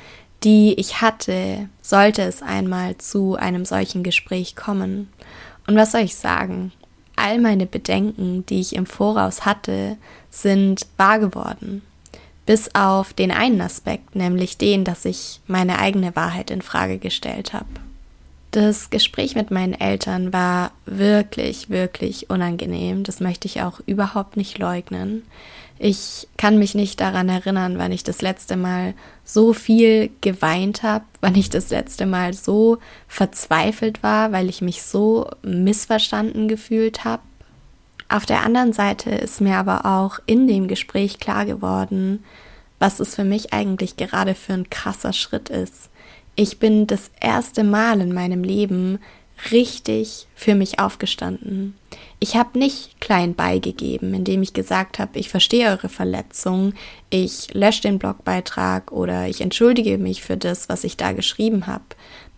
die 0.43 0.73
ich 0.75 1.01
hatte, 1.01 1.67
sollte 1.81 2.21
es 2.21 2.41
einmal 2.41 2.97
zu 2.97 3.35
einem 3.35 3.65
solchen 3.65 4.03
Gespräch 4.03 4.55
kommen. 4.55 5.09
Und 5.67 5.75
was 5.75 5.91
soll 5.91 6.01
ich 6.01 6.15
sagen? 6.15 6.71
All 7.15 7.39
meine 7.39 7.65
Bedenken, 7.65 8.45
die 8.45 8.61
ich 8.61 8.75
im 8.75 8.85
Voraus 8.85 9.45
hatte, 9.45 9.97
sind 10.29 10.87
wahr 10.97 11.19
geworden 11.19 11.81
bis 12.49 12.73
auf 12.73 13.13
den 13.13 13.29
einen 13.29 13.61
Aspekt, 13.61 14.15
nämlich 14.15 14.57
den, 14.57 14.83
dass 14.83 15.05
ich 15.05 15.39
meine 15.45 15.77
eigene 15.77 16.15
Wahrheit 16.15 16.49
in 16.49 16.63
Frage 16.63 16.97
gestellt 16.97 17.53
habe. 17.53 17.67
Das 18.51 18.89
Gespräch 18.89 19.35
mit 19.35 19.51
meinen 19.51 19.73
Eltern 19.73 20.33
war 20.33 20.71
wirklich, 20.85 21.69
wirklich 21.69 22.29
unangenehm. 22.31 23.03
Das 23.03 23.19
möchte 23.19 23.47
ich 23.47 23.61
auch 23.61 23.79
überhaupt 23.85 24.37
nicht 24.37 24.57
leugnen. 24.57 25.23
Ich 25.77 26.27
kann 26.35 26.57
mich 26.57 26.75
nicht 26.75 26.99
daran 26.99 27.29
erinnern, 27.29 27.77
wann 27.77 27.93
ich 27.93 28.03
das 28.03 28.21
letzte 28.21 28.57
Mal 28.57 28.95
so 29.23 29.53
viel 29.53 30.09
geweint 30.19 30.83
habe, 30.83 31.05
wann 31.21 31.35
ich 31.35 31.49
das 31.49 31.69
letzte 31.69 32.05
Mal 32.05 32.33
so 32.33 32.79
verzweifelt 33.07 34.03
war, 34.03 34.31
weil 34.33 34.49
ich 34.49 34.61
mich 34.61 34.81
so 34.81 35.29
missverstanden 35.41 36.49
gefühlt 36.49 37.05
habe. 37.05 37.21
Auf 38.09 38.25
der 38.25 38.43
anderen 38.43 38.73
Seite 38.73 39.11
ist 39.11 39.39
mir 39.39 39.55
aber 39.57 39.85
auch 39.85 40.19
in 40.25 40.47
dem 40.47 40.67
Gespräch 40.67 41.19
klar 41.19 41.45
geworden, 41.45 42.25
was 42.79 42.99
es 42.99 43.15
für 43.15 43.23
mich 43.23 43.53
eigentlich 43.53 43.95
gerade 43.95 44.33
für 44.35 44.53
ein 44.53 44.69
krasser 44.69 45.13
Schritt 45.13 45.49
ist. 45.49 45.88
Ich 46.35 46.59
bin 46.59 46.87
das 46.87 47.11
erste 47.19 47.63
Mal 47.63 48.01
in 48.01 48.13
meinem 48.13 48.43
Leben 48.43 48.99
richtig 49.51 50.27
für 50.35 50.55
mich 50.55 50.79
aufgestanden. 50.79 51.75
Ich 52.19 52.35
habe 52.35 52.59
nicht 52.59 52.99
klein 52.99 53.33
beigegeben, 53.33 54.13
indem 54.13 54.41
ich 54.41 54.53
gesagt 54.53 54.99
habe, 54.99 55.17
ich 55.17 55.29
verstehe 55.29 55.69
eure 55.69 55.89
Verletzung, 55.89 56.73
ich 57.09 57.53
lösche 57.53 57.83
den 57.83 57.99
Blogbeitrag 57.99 58.91
oder 58.91 59.27
ich 59.27 59.41
entschuldige 59.41 59.97
mich 59.97 60.21
für 60.21 60.37
das, 60.37 60.67
was 60.67 60.83
ich 60.83 60.97
da 60.97 61.13
geschrieben 61.13 61.67
habe. 61.67 61.83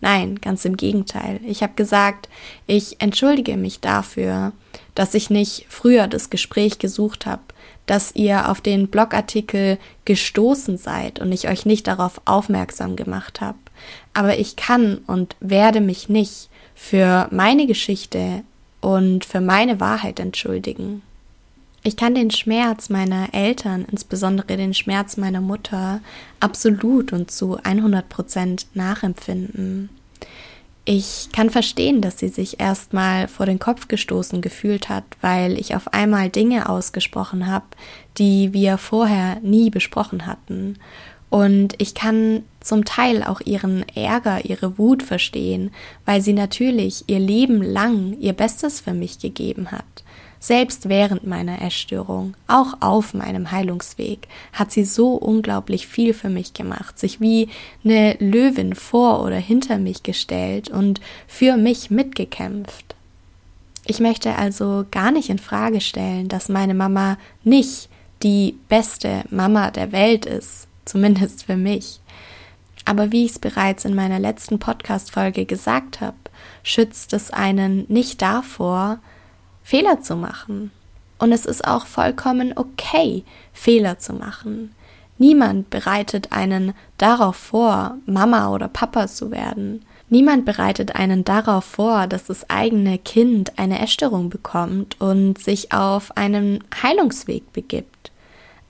Nein, 0.00 0.40
ganz 0.40 0.64
im 0.64 0.76
Gegenteil. 0.76 1.40
Ich 1.46 1.62
habe 1.62 1.74
gesagt, 1.74 2.28
ich 2.66 3.00
entschuldige 3.00 3.56
mich 3.56 3.80
dafür, 3.80 4.52
dass 4.94 5.14
ich 5.14 5.30
nicht 5.30 5.66
früher 5.68 6.06
das 6.06 6.30
Gespräch 6.30 6.78
gesucht 6.78 7.26
habe, 7.26 7.42
dass 7.86 8.14
ihr 8.14 8.48
auf 8.48 8.60
den 8.60 8.88
Blogartikel 8.88 9.78
gestoßen 10.04 10.76
seid 10.76 11.18
und 11.20 11.32
ich 11.32 11.48
euch 11.48 11.66
nicht 11.66 11.86
darauf 11.86 12.20
aufmerksam 12.24 12.96
gemacht 12.96 13.40
habe. 13.40 13.58
Aber 14.14 14.38
ich 14.38 14.56
kann 14.56 14.98
und 15.06 15.36
werde 15.40 15.80
mich 15.80 16.08
nicht 16.08 16.48
für 16.74 17.28
meine 17.30 17.66
Geschichte 17.66 18.42
und 18.80 19.24
für 19.24 19.40
meine 19.40 19.80
Wahrheit 19.80 20.20
entschuldigen. 20.20 21.02
Ich 21.84 21.96
kann 21.96 22.14
den 22.14 22.30
Schmerz 22.30 22.90
meiner 22.90 23.34
Eltern, 23.34 23.84
insbesondere 23.90 24.56
den 24.56 24.72
Schmerz 24.72 25.16
meiner 25.16 25.40
Mutter, 25.40 26.00
absolut 26.38 27.12
und 27.12 27.30
zu 27.30 27.58
100 27.62 28.08
Prozent 28.08 28.66
nachempfinden. 28.74 29.90
Ich 30.84 31.28
kann 31.32 31.50
verstehen, 31.50 32.00
dass 32.00 32.18
sie 32.18 32.28
sich 32.28 32.58
erstmal 32.58 33.28
vor 33.28 33.46
den 33.46 33.60
Kopf 33.60 33.86
gestoßen 33.86 34.40
gefühlt 34.42 34.88
hat, 34.88 35.04
weil 35.20 35.58
ich 35.58 35.76
auf 35.76 35.92
einmal 35.92 36.28
Dinge 36.28 36.68
ausgesprochen 36.68 37.46
habe, 37.46 37.66
die 38.18 38.52
wir 38.52 38.78
vorher 38.78 39.38
nie 39.42 39.70
besprochen 39.70 40.26
hatten. 40.26 40.78
Und 41.32 41.76
ich 41.78 41.94
kann 41.94 42.42
zum 42.60 42.84
Teil 42.84 43.24
auch 43.24 43.40
ihren 43.40 43.88
Ärger, 43.96 44.44
ihre 44.44 44.76
Wut 44.76 45.02
verstehen, 45.02 45.70
weil 46.04 46.20
sie 46.20 46.34
natürlich 46.34 47.04
ihr 47.06 47.20
Leben 47.20 47.62
lang 47.62 48.18
ihr 48.20 48.34
Bestes 48.34 48.80
für 48.80 48.92
mich 48.92 49.18
gegeben 49.18 49.72
hat. 49.72 50.04
Selbst 50.40 50.90
während 50.90 51.26
meiner 51.26 51.62
Essstörung, 51.62 52.34
auch 52.48 52.74
auf 52.80 53.14
meinem 53.14 53.50
Heilungsweg, 53.50 54.28
hat 54.52 54.72
sie 54.72 54.84
so 54.84 55.14
unglaublich 55.14 55.86
viel 55.86 56.12
für 56.12 56.28
mich 56.28 56.52
gemacht, 56.52 56.98
sich 56.98 57.18
wie 57.18 57.48
eine 57.82 58.14
Löwin 58.18 58.74
vor 58.74 59.24
oder 59.24 59.36
hinter 59.36 59.78
mich 59.78 60.02
gestellt 60.02 60.68
und 60.68 61.00
für 61.26 61.56
mich 61.56 61.90
mitgekämpft. 61.90 62.94
Ich 63.86 64.00
möchte 64.00 64.36
also 64.36 64.84
gar 64.90 65.12
nicht 65.12 65.30
in 65.30 65.38
Frage 65.38 65.80
stellen, 65.80 66.28
dass 66.28 66.50
meine 66.50 66.74
Mama 66.74 67.16
nicht 67.42 67.88
die 68.22 68.58
beste 68.68 69.24
Mama 69.30 69.70
der 69.70 69.92
Welt 69.92 70.26
ist, 70.26 70.68
zumindest 70.84 71.44
für 71.44 71.56
mich. 71.56 72.00
Aber 72.84 73.12
wie 73.12 73.24
ich 73.24 73.32
es 73.32 73.38
bereits 73.38 73.84
in 73.84 73.94
meiner 73.94 74.18
letzten 74.18 74.58
Podcast-Folge 74.58 75.44
gesagt 75.44 76.00
habe, 76.00 76.16
schützt 76.62 77.12
es 77.12 77.30
einen 77.30 77.86
nicht 77.88 78.20
davor, 78.22 78.98
Fehler 79.62 80.00
zu 80.00 80.16
machen. 80.16 80.72
Und 81.18 81.32
es 81.32 81.46
ist 81.46 81.66
auch 81.66 81.86
vollkommen 81.86 82.52
okay, 82.56 83.24
Fehler 83.52 83.98
zu 83.98 84.12
machen. 84.12 84.74
Niemand 85.18 85.70
bereitet 85.70 86.32
einen 86.32 86.74
darauf 86.98 87.36
vor, 87.36 87.98
Mama 88.06 88.48
oder 88.48 88.66
Papa 88.66 89.06
zu 89.06 89.30
werden. 89.30 89.84
Niemand 90.08 90.44
bereitet 90.44 90.96
einen 90.96 91.24
darauf 91.24 91.64
vor, 91.64 92.06
dass 92.06 92.24
das 92.24 92.50
eigene 92.50 92.98
Kind 92.98 93.58
eine 93.58 93.80
Essstörung 93.80 94.28
bekommt 94.28 95.00
und 95.00 95.38
sich 95.38 95.72
auf 95.72 96.16
einen 96.16 96.62
Heilungsweg 96.82 97.52
begibt. 97.52 98.11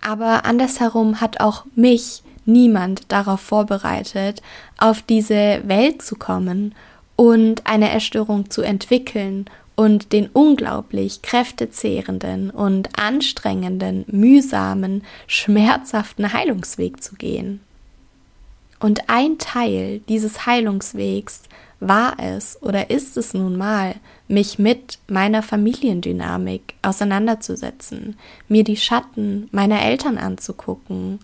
Aber 0.03 0.45
andersherum 0.45 1.21
hat 1.21 1.41
auch 1.41 1.65
mich 1.75 2.23
niemand 2.45 3.11
darauf 3.11 3.41
vorbereitet, 3.41 4.43
auf 4.79 5.01
diese 5.01 5.63
Welt 5.65 6.03
zu 6.03 6.17
kommen 6.17 6.75
und 7.17 7.67
eine 7.67 7.93
Essstörung 7.93 8.51
zu 8.51 8.63
entwickeln 8.63 9.47
und 9.77 10.13
den 10.13 10.29
unglaublich 10.29 11.23
kräftezehrenden 11.23 12.51
und 12.51 12.99
anstrengenden, 12.99 14.05
mühsamen, 14.09 15.03
schmerzhaften 15.27 16.33
Heilungsweg 16.33 17.03
zu 17.03 17.15
gehen. 17.15 17.61
Und 18.81 19.09
ein 19.09 19.39
Teil 19.39 20.01
dieses 20.09 20.47
Heilungswegs 20.47 21.43
war 21.79 22.17
es 22.19 22.61
oder 22.63 22.91
ist 22.91 23.17
es 23.17 23.35
nun 23.35 23.57
mal, 23.57 23.95
mich 24.33 24.59
mit 24.59 24.99
meiner 25.09 25.43
Familiendynamik 25.43 26.75
auseinanderzusetzen, 26.83 28.17
mir 28.49 28.65
die 28.65 28.77
Schatten 28.79 29.49
meiner 29.53 29.83
Eltern 29.83 30.17
anzugucken 30.19 31.21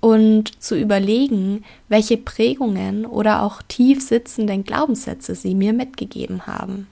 und 0.00 0.62
zu 0.62 0.78
überlegen, 0.78 1.64
welche 1.88 2.16
Prägungen 2.16 3.06
oder 3.06 3.42
auch 3.42 3.62
tief 3.62 4.02
sitzenden 4.02 4.64
Glaubenssätze 4.64 5.34
sie 5.34 5.54
mir 5.54 5.72
mitgegeben 5.72 6.46
haben. 6.46 6.88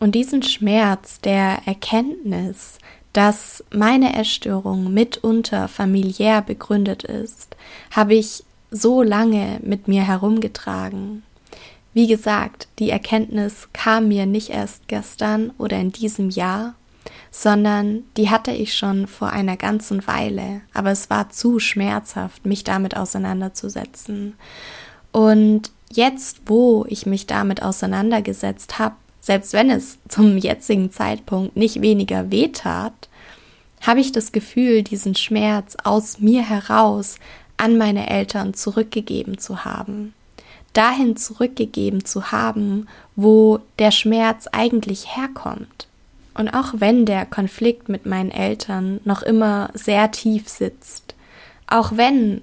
Und 0.00 0.14
diesen 0.14 0.42
Schmerz 0.42 1.20
der 1.20 1.62
Erkenntnis, 1.66 2.78
dass 3.14 3.64
meine 3.70 4.18
Essstörung 4.18 4.92
mitunter 4.92 5.68
familiär 5.68 6.42
begründet 6.42 7.04
ist, 7.04 7.56
habe 7.90 8.14
ich 8.14 8.44
so 8.70 9.02
lange 9.02 9.60
mit 9.62 9.88
mir 9.88 10.02
herumgetragen. 10.02 11.22
Wie 11.94 12.08
gesagt, 12.08 12.66
die 12.80 12.90
Erkenntnis 12.90 13.68
kam 13.72 14.08
mir 14.08 14.26
nicht 14.26 14.50
erst 14.50 14.88
gestern 14.88 15.52
oder 15.58 15.78
in 15.78 15.92
diesem 15.92 16.28
Jahr, 16.28 16.74
sondern 17.30 18.02
die 18.16 18.30
hatte 18.30 18.50
ich 18.50 18.74
schon 18.74 19.06
vor 19.06 19.30
einer 19.30 19.56
ganzen 19.56 20.04
Weile, 20.08 20.62
aber 20.72 20.90
es 20.90 21.08
war 21.08 21.30
zu 21.30 21.60
schmerzhaft, 21.60 22.46
mich 22.46 22.64
damit 22.64 22.96
auseinanderzusetzen. 22.96 24.34
Und 25.12 25.70
jetzt, 25.92 26.42
wo 26.46 26.84
ich 26.88 27.06
mich 27.06 27.26
damit 27.26 27.62
auseinandergesetzt 27.62 28.80
habe, 28.80 28.96
selbst 29.20 29.52
wenn 29.52 29.70
es 29.70 29.98
zum 30.08 30.36
jetzigen 30.36 30.90
Zeitpunkt 30.90 31.56
nicht 31.56 31.80
weniger 31.80 32.32
wehtat, 32.32 33.08
habe 33.80 34.00
ich 34.00 34.10
das 34.10 34.32
Gefühl, 34.32 34.82
diesen 34.82 35.14
Schmerz 35.14 35.76
aus 35.84 36.18
mir 36.18 36.42
heraus 36.42 37.16
an 37.56 37.78
meine 37.78 38.10
Eltern 38.10 38.52
zurückgegeben 38.52 39.38
zu 39.38 39.64
haben. 39.64 40.12
Dahin 40.74 41.16
zurückgegeben 41.16 42.04
zu 42.04 42.30
haben, 42.30 42.86
wo 43.16 43.60
der 43.78 43.90
Schmerz 43.90 44.46
eigentlich 44.52 45.16
herkommt. 45.16 45.88
Und 46.34 46.48
auch 46.48 46.74
wenn 46.78 47.06
der 47.06 47.26
Konflikt 47.26 47.88
mit 47.88 48.06
meinen 48.06 48.30
Eltern 48.30 49.00
noch 49.04 49.22
immer 49.22 49.70
sehr 49.74 50.10
tief 50.10 50.48
sitzt, 50.48 51.14
auch 51.66 51.92
wenn 51.94 52.42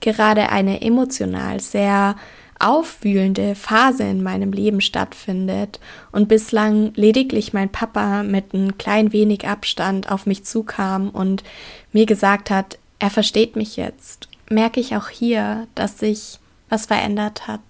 gerade 0.00 0.50
eine 0.50 0.80
emotional 0.80 1.60
sehr 1.60 2.16
aufwühlende 2.60 3.54
Phase 3.54 4.04
in 4.04 4.22
meinem 4.22 4.52
Leben 4.52 4.80
stattfindet 4.80 5.78
und 6.10 6.28
bislang 6.28 6.92
lediglich 6.94 7.52
mein 7.52 7.70
Papa 7.70 8.22
mit 8.22 8.52
ein 8.52 8.78
klein 8.78 9.12
wenig 9.12 9.46
Abstand 9.46 10.10
auf 10.10 10.26
mich 10.26 10.44
zukam 10.44 11.10
und 11.10 11.44
mir 11.92 12.06
gesagt 12.06 12.50
hat, 12.50 12.78
er 12.98 13.10
versteht 13.10 13.54
mich 13.54 13.76
jetzt, 13.76 14.28
merke 14.50 14.80
ich 14.80 14.96
auch 14.96 15.08
hier, 15.08 15.68
dass 15.74 15.98
sich 15.98 16.40
was 16.68 16.86
verändert 16.86 17.46
hat 17.46 17.60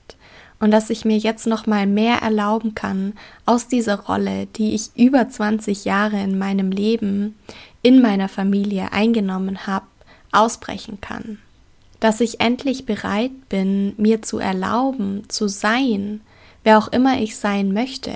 und 0.60 0.70
dass 0.70 0.90
ich 0.90 1.04
mir 1.04 1.16
jetzt 1.16 1.46
noch 1.46 1.66
mal 1.66 1.86
mehr 1.86 2.16
erlauben 2.18 2.74
kann, 2.74 3.14
aus 3.46 3.68
dieser 3.68 4.00
Rolle, 4.00 4.46
die 4.46 4.74
ich 4.74 4.90
über 4.96 5.28
20 5.28 5.84
Jahre 5.84 6.20
in 6.20 6.38
meinem 6.38 6.70
Leben 6.70 7.36
in 7.82 8.02
meiner 8.02 8.28
Familie 8.28 8.92
eingenommen 8.92 9.66
habe, 9.66 9.86
ausbrechen 10.32 11.00
kann. 11.00 11.38
Dass 12.00 12.20
ich 12.20 12.40
endlich 12.40 12.86
bereit 12.86 13.48
bin, 13.48 13.94
mir 13.96 14.22
zu 14.22 14.38
erlauben, 14.38 15.24
zu 15.28 15.48
sein, 15.48 16.20
wer 16.64 16.78
auch 16.78 16.88
immer 16.88 17.20
ich 17.20 17.36
sein 17.36 17.72
möchte. 17.72 18.12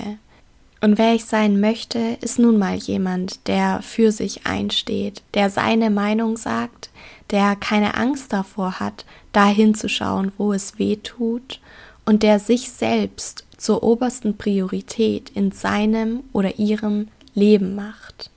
Und 0.83 0.99
wer 0.99 1.15
ich 1.15 1.25
sein 1.27 1.61
möchte, 1.61 2.19
ist 2.23 2.41
nun 2.41 2.59
mal 2.59 2.75
jemand, 2.75 3.47
der 3.47 3.83
für 3.83 4.11
sich 4.11 4.49
einsteht, 4.49 5.23
der 5.33 5.49
seine 5.49 5.91
Meinung 5.91 6.37
sagt, 6.37 6.91
der 7.31 7.55
keine 7.55 7.97
Angst 7.97 8.33
davor 8.33 8.81
hat, 8.81 9.05
dahin 9.33 9.77
zu 9.77 9.89
schauen, 9.89 10.33
wo 10.39 10.53
es 10.53 10.81
weh 10.81 10.97
tut 10.97 11.61
und 12.05 12.25
der 12.25 12.41
sich 12.41 12.69
selbst 12.71 13.47
zur 13.57 13.85
obersten 13.85 14.37
Priorität 14.37 15.31
in 15.31 15.53
seinem 15.53 16.25
oder 16.33 16.59
ihrem 16.59 17.07
Leben 17.33 17.77
macht. 17.77 18.31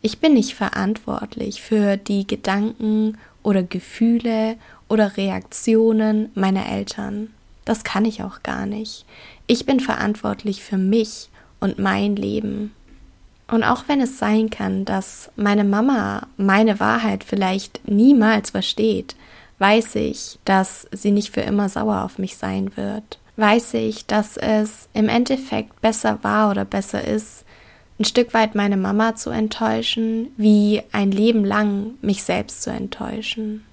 Ich 0.00 0.20
bin 0.20 0.34
nicht 0.34 0.54
verantwortlich 0.54 1.62
für 1.62 1.96
die 1.96 2.28
Gedanken 2.28 3.18
oder 3.42 3.64
Gefühle 3.64 4.56
oder 4.88 5.16
Reaktionen 5.16 6.30
meiner 6.36 6.68
Eltern. 6.70 7.30
Das 7.64 7.82
kann 7.82 8.04
ich 8.04 8.22
auch 8.22 8.44
gar 8.44 8.66
nicht. 8.66 9.04
Ich 9.48 9.66
bin 9.66 9.80
verantwortlich 9.80 10.62
für 10.62 10.78
mich 10.78 11.28
und 11.60 11.78
mein 11.78 12.16
Leben. 12.16 12.72
Und 13.50 13.64
auch 13.64 13.84
wenn 13.86 14.00
es 14.00 14.18
sein 14.18 14.50
kann, 14.50 14.84
dass 14.84 15.30
meine 15.36 15.64
Mama 15.64 16.26
meine 16.36 16.80
Wahrheit 16.80 17.24
vielleicht 17.24 17.88
niemals 17.88 18.50
versteht, 18.50 19.16
weiß 19.58 19.96
ich, 19.96 20.38
dass 20.44 20.86
sie 20.92 21.10
nicht 21.10 21.32
für 21.32 21.40
immer 21.40 21.68
sauer 21.68 22.04
auf 22.04 22.18
mich 22.18 22.36
sein 22.36 22.76
wird. 22.76 23.18
Weiß 23.36 23.74
ich, 23.74 24.06
dass 24.06 24.36
es 24.36 24.88
im 24.92 25.08
Endeffekt 25.08 25.80
besser 25.80 26.18
war 26.22 26.50
oder 26.50 26.64
besser 26.64 27.06
ist, 27.06 27.44
ein 27.98 28.04
Stück 28.04 28.32
weit 28.32 28.54
meine 28.54 28.76
Mama 28.76 29.16
zu 29.16 29.30
enttäuschen, 29.30 30.28
wie 30.36 30.82
ein 30.92 31.10
Leben 31.10 31.44
lang 31.44 31.94
mich 32.00 32.22
selbst 32.22 32.62
zu 32.62 32.70
enttäuschen. 32.70 33.64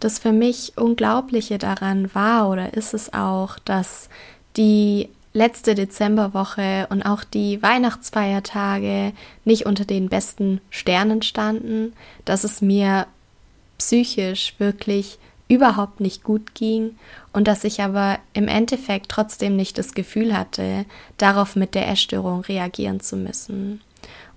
Das 0.00 0.18
für 0.18 0.32
mich 0.32 0.72
Unglaubliche 0.76 1.58
daran 1.58 2.14
war 2.14 2.48
oder 2.48 2.74
ist 2.74 2.94
es 2.94 3.12
auch, 3.12 3.58
dass 3.58 4.08
die 4.56 5.08
letzte 5.32 5.74
Dezemberwoche 5.74 6.86
und 6.90 7.02
auch 7.02 7.24
die 7.24 7.62
Weihnachtsfeiertage 7.62 9.12
nicht 9.44 9.66
unter 9.66 9.84
den 9.84 10.08
besten 10.08 10.60
Sternen 10.70 11.22
standen, 11.22 11.94
dass 12.24 12.44
es 12.44 12.60
mir 12.60 13.06
psychisch 13.78 14.54
wirklich 14.58 15.18
überhaupt 15.48 16.00
nicht 16.00 16.22
gut 16.22 16.54
ging 16.54 16.96
und 17.32 17.46
dass 17.48 17.64
ich 17.64 17.82
aber 17.82 18.18
im 18.32 18.48
Endeffekt 18.48 19.10
trotzdem 19.10 19.56
nicht 19.56 19.76
das 19.76 19.92
Gefühl 19.92 20.36
hatte, 20.36 20.86
darauf 21.18 21.56
mit 21.56 21.74
der 21.74 21.88
Essstörung 21.88 22.40
reagieren 22.40 23.00
zu 23.00 23.16
müssen. 23.16 23.80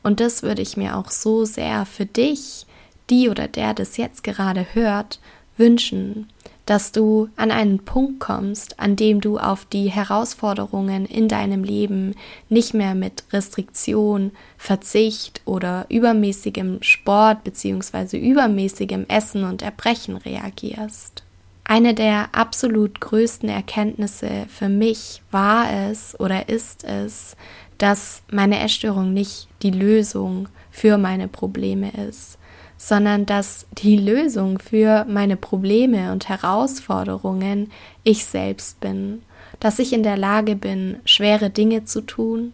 Und 0.04 0.20
das 0.20 0.44
würde 0.44 0.62
ich 0.62 0.78
mir 0.78 0.98
auch 0.98 1.10
so 1.12 1.46
sehr 1.46 1.86
für 1.86 2.06
dich, 2.06 2.66
die 3.10 3.30
oder 3.30 3.48
der 3.48 3.74
das 3.74 3.98
jetzt 3.98 4.24
gerade 4.24 4.66
hört, 4.74 5.20
wünschen, 5.58 6.30
dass 6.66 6.92
du 6.92 7.30
an 7.36 7.52
einen 7.52 7.80
Punkt 7.80 8.20
kommst, 8.20 8.80
an 8.80 8.96
dem 8.96 9.22
du 9.22 9.38
auf 9.38 9.66
die 9.66 9.90
Herausforderungen 9.90 11.06
in 11.06 11.28
deinem 11.28 11.64
Leben 11.64 12.16
nicht 12.50 12.74
mehr 12.74 12.96
mit 12.96 13.24
Restriktion, 13.32 14.32
Verzicht 14.58 15.42
oder 15.46 15.86
übermäßigem 15.90 16.82
Sport 16.82 17.44
bzw. 17.44 18.18
übermäßigem 18.18 19.06
Essen 19.08 19.44
und 19.44 19.62
Erbrechen 19.62 20.18
reagierst. 20.18 21.24
Eine 21.68 21.94
der 21.94 22.30
absolut 22.34 23.00
größten 23.02 23.50
Erkenntnisse 23.50 24.46
für 24.48 24.70
mich 24.70 25.22
war 25.32 25.72
es 25.90 26.20
oder 26.20 26.48
ist 26.50 26.84
es, 26.84 27.36
dass 27.78 28.22
meine 28.32 28.60
Essstörung 28.60 29.14
nicht 29.14 29.48
die 29.62 29.72
Lösung 29.72 30.48
für 30.72 30.98
meine 30.98 31.28
Probleme 31.28 31.92
ist, 32.10 32.38
sondern 32.78 33.26
dass 33.26 33.66
die 33.74 33.98
Lösung 33.98 34.60
für 34.60 35.06
meine 35.06 35.38
Probleme 35.38 36.12
und 36.12 36.30
Herausforderungen 36.30 37.72
ich 38.04 38.26
selbst 38.26 38.80
bin, 38.80 39.22
dass 39.60 39.80
ich 39.80 39.94
in 39.94 40.04
der 40.04 40.18
Lage 40.18 40.56
bin, 40.56 40.98
schwere 41.06 41.50
Dinge 41.50 41.86
zu 41.86 42.02
tun 42.02 42.54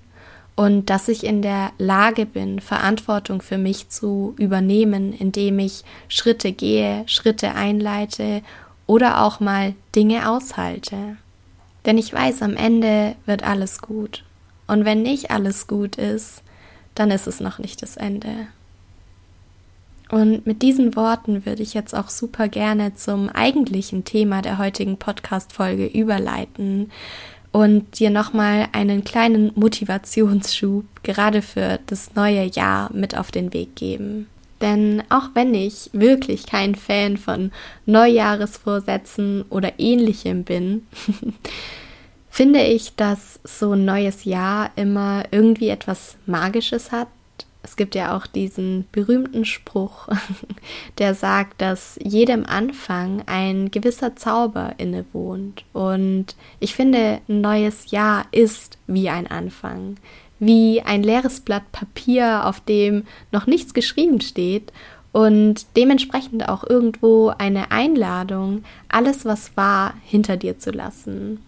und 0.56 0.90
dass 0.90 1.08
ich 1.08 1.24
in 1.24 1.42
der 1.42 1.72
Lage 1.78 2.26
bin, 2.26 2.60
Verantwortung 2.60 3.42
für 3.42 3.58
mich 3.58 3.90
zu 3.90 4.36
übernehmen, 4.38 5.14
indem 5.14 5.60
ich 5.60 5.84
Schritte 6.08 6.52
gehe, 6.52 7.04
Schritte 7.08 7.56
einleite 7.56 8.42
oder 8.86 9.24
auch 9.24 9.40
mal 9.40 9.74
Dinge 9.96 10.30
aushalte. 10.30 11.18
Denn 11.86 11.98
ich 11.98 12.14
weiß, 12.14 12.42
am 12.44 12.56
Ende 12.56 13.16
wird 13.26 13.44
alles 13.44 13.82
gut. 13.82 14.24
Und 14.68 14.86
wenn 14.86 15.02
nicht 15.02 15.32
alles 15.32 15.68
gut 15.68 15.96
ist, 15.96 16.44
dann 16.94 17.10
ist 17.10 17.28
es 17.28 17.40
noch 17.40 17.58
nicht 17.58 17.82
das 17.82 17.98
Ende. 17.98 18.48
Und 20.12 20.46
mit 20.46 20.62
diesen 20.62 20.98
Worten 20.98 21.46
würde 21.46 21.64
ich 21.64 21.74
jetzt 21.74 21.96
auch 21.96 22.10
super 22.10 22.50
gerne 22.50 22.94
zum 22.96 23.30
eigentlichen 23.30 24.04
Thema 24.04 24.42
der 24.42 24.58
heutigen 24.58 24.98
Podcast-Folge 24.98 25.88
überleiten 25.88 26.92
und 27.54 27.98
dir 27.98 28.10
nochmal 28.10 28.68
einen 28.74 29.06
kleinen 29.06 29.54
Motivationsschub 29.56 30.84
gerade 31.04 31.42
für 31.42 31.80
das 31.88 32.14
neue 32.14 32.44
Jahr 32.44 32.92
mit 32.94 33.18
auf 33.18 33.32
den 33.32 33.54
Weg 33.54 33.78
geben. 33.78 34.28
Denn 34.60 35.02
auch 35.10 35.30
wenn 35.34 35.54
ich 35.54 35.90
wirklich 35.94 36.46
kein 36.46 36.76
Fan 36.76 37.16
von 37.16 37.52
Neujahresvorsätzen 37.86 39.46
oder 39.50 39.80
ähnlichem 39.80 40.44
bin, 40.44 40.88
finde 42.30 42.64
ich, 42.64 42.98
dass 42.98 43.40
so 43.46 43.72
ein 43.72 43.86
neues 43.86 44.26
Jahr 44.26 44.72
immer 44.76 45.24
irgendwie 45.32 45.70
etwas 45.70 46.18
Magisches 46.26 46.92
hat. 46.92 47.08
Es 47.64 47.76
gibt 47.76 47.94
ja 47.94 48.16
auch 48.16 48.26
diesen 48.26 48.86
berühmten 48.92 49.46
Spruch, 49.46 50.08
der 50.98 51.14
sagt, 51.14 51.62
dass 51.62 52.00
jedem 52.02 52.46
Anfang 52.46 53.24
ein 53.28 53.70
gewisser 53.70 54.16
Zauber 54.16 54.74
innewohnt. 54.78 55.64
Und 55.74 56.36
ich 56.60 56.76
finde, 56.76 57.22
ein 57.30 57.42
neues 57.42 57.92
Jahr 57.92 58.26
ist 58.32 58.78
wie 58.88 59.10
ein 59.10 59.28
Anfang, 59.28 59.98
wie 60.40 60.82
ein 60.82 61.04
leeres 61.04 61.42
Blatt 61.42 61.72
Papier, 61.72 62.46
auf 62.46 62.60
dem 62.62 63.04
noch 63.32 63.46
nichts 63.46 63.74
geschrieben 63.74 64.22
steht 64.22 64.74
und 65.12 65.66
dementsprechend 65.76 66.48
auch 66.48 66.64
irgendwo 66.64 67.34
eine 67.38 67.72
Einladung, 67.72 68.64
alles, 68.88 69.26
was 69.26 69.56
war, 69.56 69.94
hinter 70.04 70.38
dir 70.38 70.58
zu 70.58 70.72
lassen. 70.72 71.44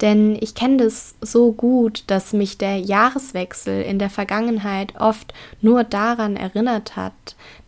Denn 0.00 0.36
ich 0.40 0.54
kenne 0.54 0.76
das 0.76 1.14
so 1.22 1.52
gut, 1.52 2.04
dass 2.06 2.34
mich 2.34 2.58
der 2.58 2.78
Jahreswechsel 2.78 3.80
in 3.80 3.98
der 3.98 4.10
Vergangenheit 4.10 4.94
oft 5.00 5.32
nur 5.62 5.84
daran 5.84 6.36
erinnert 6.36 6.96
hat, 6.96 7.14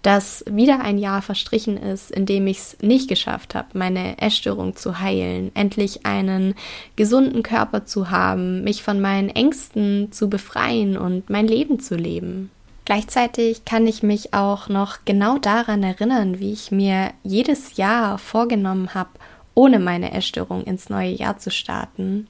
dass 0.03 0.45
wieder 0.51 0.81
ein 0.81 0.99
Jahr 0.99 1.23
verstrichen 1.23 1.79
ist, 1.79 2.11
in 2.11 2.27
dem 2.27 2.47
ich 2.47 2.59
es 2.59 2.77
nicht 2.83 3.09
geschafft 3.09 3.55
habe, 3.55 3.69
meine 3.73 4.19
Essstörung 4.21 4.77
zu 4.77 5.01
heilen, 5.01 5.51
endlich 5.55 6.05
einen 6.05 6.55
gesunden 6.97 7.43
Körper 7.43 7.87
zu 7.87 8.11
haben, 8.11 8.63
mich 8.63 8.83
von 8.83 9.01
meinen 9.01 9.31
Ängsten 9.31 10.13
zu 10.13 10.29
befreien 10.29 10.99
und 10.99 11.31
mein 11.31 11.49
Leben 11.49 11.81
zu 11.81 11.95
leben. 11.97 12.51
Gleichzeitig 12.85 13.67
kann 13.67 13.87
ich 13.87 14.03
mich 14.03 14.33
auch 14.33 14.69
noch 14.71 15.01
genau 15.05 15.37
daran 15.37 15.83
erinnern, 15.83 16.41
wie 16.41 16.53
ich 16.53 16.71
mir 16.71 17.11
jedes 17.23 17.77
Jahr 17.77 18.17
vorgenommen 18.17 18.95
habe, 18.95 19.11
ohne 19.59 19.81
meine 19.81 20.13
Essstörung 20.13 20.63
ins 20.63 20.89
neue 20.89 21.11
Jahr 21.11 21.39
zu 21.39 21.51
starten. 21.51 22.29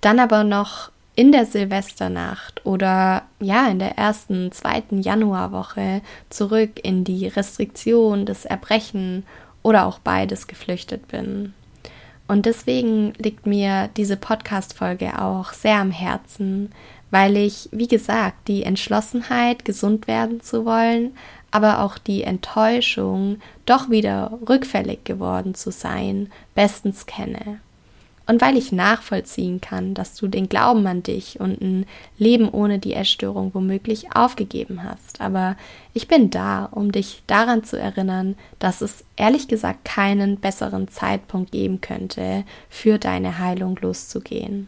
Dann 0.00 0.18
aber 0.18 0.42
noch 0.42 0.90
in 1.14 1.30
der 1.30 1.44
Silvesternacht 1.44 2.64
oder 2.64 3.24
ja, 3.40 3.68
in 3.68 3.78
der 3.78 3.98
ersten, 3.98 4.50
zweiten 4.52 5.02
Januarwoche 5.02 6.00
zurück 6.30 6.80
in 6.82 7.04
die 7.04 7.26
Restriktion, 7.26 8.24
das 8.24 8.46
Erbrechen 8.46 9.26
oder 9.62 9.84
auch 9.84 9.98
beides 9.98 10.46
geflüchtet 10.46 11.08
bin. 11.08 11.52
Und 12.26 12.46
deswegen 12.46 13.12
liegt 13.18 13.44
mir 13.44 13.90
diese 13.94 14.16
Podcast-Folge 14.16 15.20
auch 15.20 15.52
sehr 15.52 15.76
am 15.76 15.90
Herzen, 15.90 16.72
weil 17.10 17.36
ich, 17.36 17.68
wie 17.70 17.86
gesagt, 17.86 18.48
die 18.48 18.62
Entschlossenheit, 18.62 19.66
gesund 19.66 20.06
werden 20.06 20.40
zu 20.40 20.64
wollen, 20.64 21.12
aber 21.50 21.82
auch 21.82 21.98
die 21.98 22.22
Enttäuschung, 22.22 23.38
doch 23.64 23.90
wieder 23.90 24.38
rückfällig 24.48 25.04
geworden 25.04 25.54
zu 25.54 25.70
sein, 25.70 26.30
bestens 26.54 27.06
kenne. 27.06 27.60
Und 28.28 28.40
weil 28.40 28.56
ich 28.56 28.72
nachvollziehen 28.72 29.60
kann, 29.60 29.94
dass 29.94 30.16
du 30.16 30.26
den 30.26 30.48
Glauben 30.48 30.84
an 30.88 31.04
dich 31.04 31.38
und 31.38 31.60
ein 31.60 31.86
Leben 32.18 32.48
ohne 32.48 32.80
die 32.80 32.94
Essstörung 32.94 33.54
womöglich 33.54 34.16
aufgegeben 34.16 34.82
hast. 34.82 35.20
Aber 35.20 35.56
ich 35.94 36.08
bin 36.08 36.30
da, 36.30 36.64
um 36.64 36.90
dich 36.90 37.22
daran 37.28 37.62
zu 37.62 37.78
erinnern, 37.78 38.34
dass 38.58 38.80
es 38.80 39.04
ehrlich 39.14 39.46
gesagt 39.46 39.84
keinen 39.84 40.38
besseren 40.38 40.88
Zeitpunkt 40.88 41.52
geben 41.52 41.80
könnte, 41.80 42.44
für 42.68 42.98
deine 42.98 43.38
Heilung 43.38 43.78
loszugehen. 43.80 44.66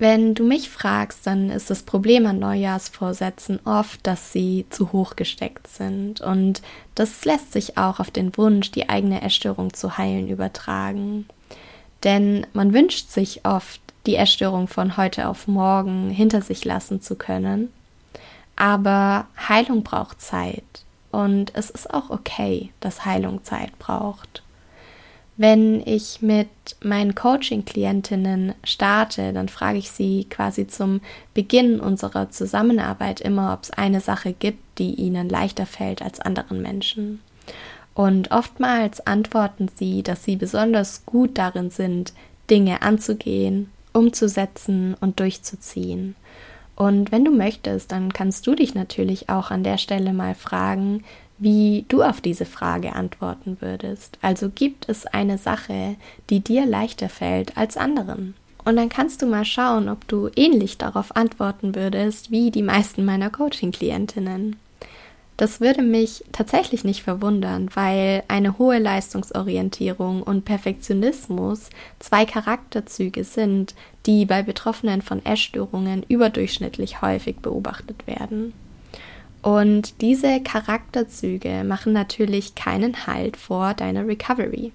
Wenn 0.00 0.34
du 0.34 0.44
mich 0.44 0.70
fragst, 0.70 1.26
dann 1.26 1.50
ist 1.50 1.68
das 1.68 1.82
Problem 1.82 2.24
an 2.24 2.38
Neujahrsvorsätzen 2.38 3.60
oft, 3.66 4.06
dass 4.06 4.32
sie 4.32 4.64
zu 4.70 4.92
hoch 4.92 5.14
gesteckt 5.14 5.66
sind. 5.66 6.22
Und 6.22 6.62
das 6.94 7.26
lässt 7.26 7.52
sich 7.52 7.76
auch 7.76 8.00
auf 8.00 8.10
den 8.10 8.34
Wunsch, 8.38 8.70
die 8.70 8.88
eigene 8.88 9.20
Essstörung 9.20 9.74
zu 9.74 9.98
heilen, 9.98 10.30
übertragen. 10.30 11.26
Denn 12.02 12.46
man 12.54 12.72
wünscht 12.72 13.10
sich 13.10 13.44
oft, 13.44 13.82
die 14.06 14.16
Essstörung 14.16 14.68
von 14.68 14.96
heute 14.96 15.28
auf 15.28 15.46
morgen 15.46 16.08
hinter 16.08 16.40
sich 16.40 16.64
lassen 16.64 17.02
zu 17.02 17.14
können. 17.14 17.70
Aber 18.56 19.26
Heilung 19.50 19.82
braucht 19.82 20.22
Zeit. 20.22 20.64
Und 21.10 21.54
es 21.54 21.68
ist 21.68 21.92
auch 21.92 22.08
okay, 22.08 22.72
dass 22.80 23.04
Heilung 23.04 23.44
Zeit 23.44 23.78
braucht. 23.78 24.42
Wenn 25.40 25.80
ich 25.86 26.20
mit 26.20 26.50
meinen 26.82 27.14
Coaching-Klientinnen 27.14 28.52
starte, 28.62 29.32
dann 29.32 29.48
frage 29.48 29.78
ich 29.78 29.90
sie 29.90 30.26
quasi 30.28 30.66
zum 30.66 31.00
Beginn 31.32 31.80
unserer 31.80 32.28
Zusammenarbeit 32.28 33.22
immer, 33.22 33.54
ob 33.54 33.62
es 33.62 33.70
eine 33.70 34.02
Sache 34.02 34.34
gibt, 34.34 34.58
die 34.78 34.96
ihnen 34.96 35.30
leichter 35.30 35.64
fällt 35.64 36.02
als 36.02 36.20
anderen 36.20 36.60
Menschen. 36.60 37.22
Und 37.94 38.32
oftmals 38.32 39.06
antworten 39.06 39.70
sie, 39.74 40.02
dass 40.02 40.24
sie 40.24 40.36
besonders 40.36 41.06
gut 41.06 41.38
darin 41.38 41.70
sind, 41.70 42.12
Dinge 42.50 42.82
anzugehen, 42.82 43.70
umzusetzen 43.94 44.94
und 45.00 45.20
durchzuziehen. 45.20 46.16
Und 46.76 47.12
wenn 47.12 47.24
du 47.24 47.30
möchtest, 47.30 47.92
dann 47.92 48.12
kannst 48.12 48.46
du 48.46 48.54
dich 48.54 48.74
natürlich 48.74 49.30
auch 49.30 49.50
an 49.50 49.64
der 49.64 49.78
Stelle 49.78 50.12
mal 50.12 50.34
fragen, 50.34 51.02
wie 51.40 51.86
du 51.88 52.02
auf 52.02 52.20
diese 52.20 52.44
Frage 52.44 52.94
antworten 52.94 53.56
würdest. 53.60 54.18
Also 54.22 54.50
gibt 54.50 54.88
es 54.88 55.06
eine 55.06 55.38
Sache, 55.38 55.96
die 56.28 56.40
dir 56.40 56.66
leichter 56.66 57.08
fällt 57.08 57.56
als 57.56 57.76
anderen? 57.76 58.34
Und 58.64 58.76
dann 58.76 58.90
kannst 58.90 59.22
du 59.22 59.26
mal 59.26 59.46
schauen, 59.46 59.88
ob 59.88 60.06
du 60.06 60.28
ähnlich 60.36 60.76
darauf 60.76 61.16
antworten 61.16 61.74
würdest 61.74 62.30
wie 62.30 62.50
die 62.50 62.62
meisten 62.62 63.04
meiner 63.04 63.30
Coaching-Klientinnen. 63.30 64.56
Das 65.38 65.62
würde 65.62 65.80
mich 65.80 66.22
tatsächlich 66.32 66.84
nicht 66.84 67.02
verwundern, 67.02 67.70
weil 67.72 68.22
eine 68.28 68.58
hohe 68.58 68.78
Leistungsorientierung 68.78 70.22
und 70.22 70.44
Perfektionismus 70.44 71.70
zwei 71.98 72.26
Charakterzüge 72.26 73.24
sind, 73.24 73.74
die 74.04 74.26
bei 74.26 74.42
Betroffenen 74.42 75.00
von 75.00 75.24
Essstörungen 75.24 76.02
überdurchschnittlich 76.06 77.00
häufig 77.00 77.36
beobachtet 77.38 78.06
werden. 78.06 78.52
Und 79.42 80.02
diese 80.02 80.40
Charakterzüge 80.40 81.64
machen 81.64 81.92
natürlich 81.92 82.54
keinen 82.54 83.06
Halt 83.06 83.36
vor 83.36 83.74
deiner 83.74 84.06
Recovery. 84.06 84.72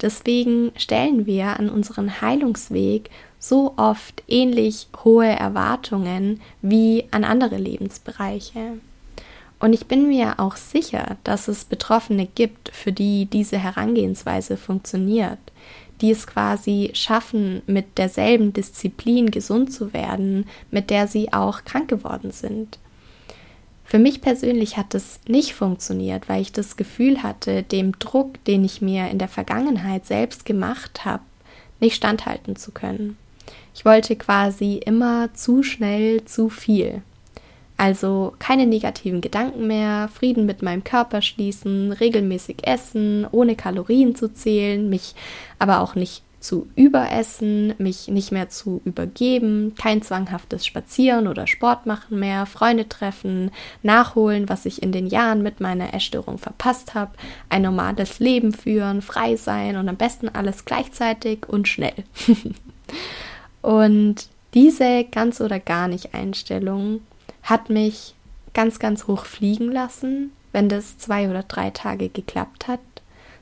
Deswegen 0.00 0.72
stellen 0.76 1.26
wir 1.26 1.58
an 1.58 1.68
unseren 1.68 2.20
Heilungsweg 2.20 3.10
so 3.38 3.74
oft 3.76 4.22
ähnlich 4.28 4.88
hohe 5.04 5.26
Erwartungen 5.26 6.40
wie 6.62 7.06
an 7.10 7.24
andere 7.24 7.56
Lebensbereiche. 7.56 8.78
Und 9.58 9.72
ich 9.72 9.86
bin 9.86 10.08
mir 10.08 10.38
auch 10.38 10.56
sicher, 10.56 11.16
dass 11.24 11.48
es 11.48 11.64
Betroffene 11.64 12.26
gibt, 12.26 12.70
für 12.74 12.92
die 12.92 13.24
diese 13.26 13.58
Herangehensweise 13.58 14.56
funktioniert, 14.56 15.38
die 16.02 16.10
es 16.10 16.26
quasi 16.26 16.90
schaffen, 16.92 17.62
mit 17.66 17.96
derselben 17.96 18.52
Disziplin 18.52 19.30
gesund 19.30 19.72
zu 19.72 19.94
werden, 19.94 20.46
mit 20.70 20.90
der 20.90 21.08
sie 21.08 21.32
auch 21.32 21.64
krank 21.64 21.88
geworden 21.88 22.32
sind. 22.32 22.78
Für 23.86 24.00
mich 24.00 24.20
persönlich 24.20 24.76
hat 24.76 24.94
es 24.94 25.20
nicht 25.28 25.54
funktioniert, 25.54 26.28
weil 26.28 26.42
ich 26.42 26.50
das 26.50 26.76
Gefühl 26.76 27.22
hatte, 27.22 27.62
dem 27.62 27.96
Druck, 28.00 28.44
den 28.44 28.64
ich 28.64 28.82
mir 28.82 29.08
in 29.08 29.18
der 29.18 29.28
Vergangenheit 29.28 30.06
selbst 30.06 30.44
gemacht 30.44 31.04
habe, 31.04 31.22
nicht 31.78 31.94
standhalten 31.94 32.56
zu 32.56 32.72
können. 32.72 33.16
Ich 33.76 33.84
wollte 33.84 34.16
quasi 34.16 34.80
immer 34.84 35.32
zu 35.34 35.62
schnell 35.62 36.24
zu 36.24 36.48
viel. 36.48 37.02
Also 37.76 38.34
keine 38.40 38.66
negativen 38.66 39.20
Gedanken 39.20 39.68
mehr, 39.68 40.08
Frieden 40.12 40.46
mit 40.46 40.62
meinem 40.62 40.82
Körper 40.82 41.22
schließen, 41.22 41.92
regelmäßig 41.92 42.66
essen, 42.66 43.26
ohne 43.30 43.54
Kalorien 43.54 44.16
zu 44.16 44.32
zählen, 44.32 44.88
mich 44.88 45.14
aber 45.58 45.80
auch 45.80 45.94
nicht 45.94 46.22
zu 46.46 46.68
überessen, 46.76 47.74
mich 47.78 48.06
nicht 48.06 48.30
mehr 48.30 48.48
zu 48.48 48.80
übergeben, 48.84 49.74
kein 49.76 50.00
zwanghaftes 50.00 50.64
Spazieren 50.64 51.26
oder 51.26 51.48
Sport 51.48 51.86
machen 51.86 52.20
mehr, 52.20 52.46
Freunde 52.46 52.88
treffen, 52.88 53.50
nachholen, 53.82 54.48
was 54.48 54.64
ich 54.64 54.80
in 54.80 54.92
den 54.92 55.08
Jahren 55.08 55.42
mit 55.42 55.60
meiner 55.60 55.92
Essstörung 55.92 56.38
verpasst 56.38 56.94
habe, 56.94 57.12
ein 57.48 57.62
normales 57.62 58.20
Leben 58.20 58.52
führen, 58.52 59.02
frei 59.02 59.34
sein 59.34 59.76
und 59.76 59.88
am 59.88 59.96
besten 59.96 60.28
alles 60.28 60.64
gleichzeitig 60.64 61.48
und 61.48 61.66
schnell. 61.66 62.04
und 63.62 64.28
diese 64.54 65.04
ganz 65.10 65.40
oder 65.40 65.58
gar 65.58 65.88
nicht 65.88 66.14
Einstellung 66.14 67.00
hat 67.42 67.70
mich 67.70 68.14
ganz, 68.54 68.78
ganz 68.78 69.08
hoch 69.08 69.24
fliegen 69.24 69.72
lassen, 69.72 70.30
wenn 70.52 70.68
das 70.68 70.96
zwei 70.96 71.28
oder 71.28 71.42
drei 71.42 71.70
Tage 71.70 72.08
geklappt 72.08 72.68
hat 72.68 72.80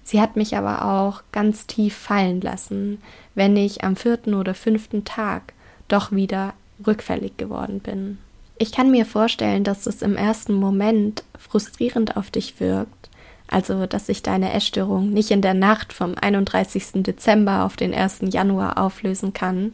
Sie 0.05 0.21
hat 0.21 0.37
mich 0.37 0.57
aber 0.57 0.85
auch 0.85 1.23
ganz 1.33 1.67
tief 1.67 1.97
fallen 1.97 2.41
lassen, 2.41 3.03
wenn 3.35 3.57
ich 3.57 3.83
am 3.83 3.97
vierten 3.97 4.35
oder 4.35 4.55
fünften 4.55 5.05
Tag 5.05 5.55
doch 5.89 6.13
wieder 6.13 6.53
rückfällig 6.87 7.37
geworden 7.37 7.81
bin. 7.81 8.19
Ich 8.59 8.71
kann 8.71 8.91
mir 8.91 9.07
vorstellen, 9.07 9.65
dass 9.65 9.87
es 9.87 10.03
im 10.03 10.17
ersten 10.17 10.55
Moment 10.55 11.25
frustrierend 11.39 12.17
auf 12.17 12.31
dich 12.31 12.61
wirkt, 12.61 13.11
also 13.49 13.87
dass 13.87 14.07
sich 14.07 14.23
deine 14.23 14.53
Essstörung 14.53 15.11
nicht 15.11 15.31
in 15.31 15.43
der 15.43 15.55
Nacht 15.55 15.93
vom 15.93 16.15
31. 16.15 17.03
Dezember 17.03 17.65
auf 17.65 17.77
den 17.77 17.93
1. 17.93 18.21
Januar 18.31 18.79
auflösen 18.79 19.33
kann. 19.33 19.73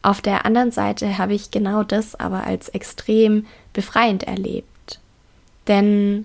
Auf 0.00 0.20
der 0.20 0.46
anderen 0.46 0.72
Seite 0.72 1.18
habe 1.18 1.34
ich 1.34 1.50
genau 1.50 1.82
das 1.82 2.14
aber 2.14 2.44
als 2.44 2.68
extrem 2.70 3.46
befreiend 3.72 4.22
erlebt. 4.24 5.00
Denn 5.68 6.24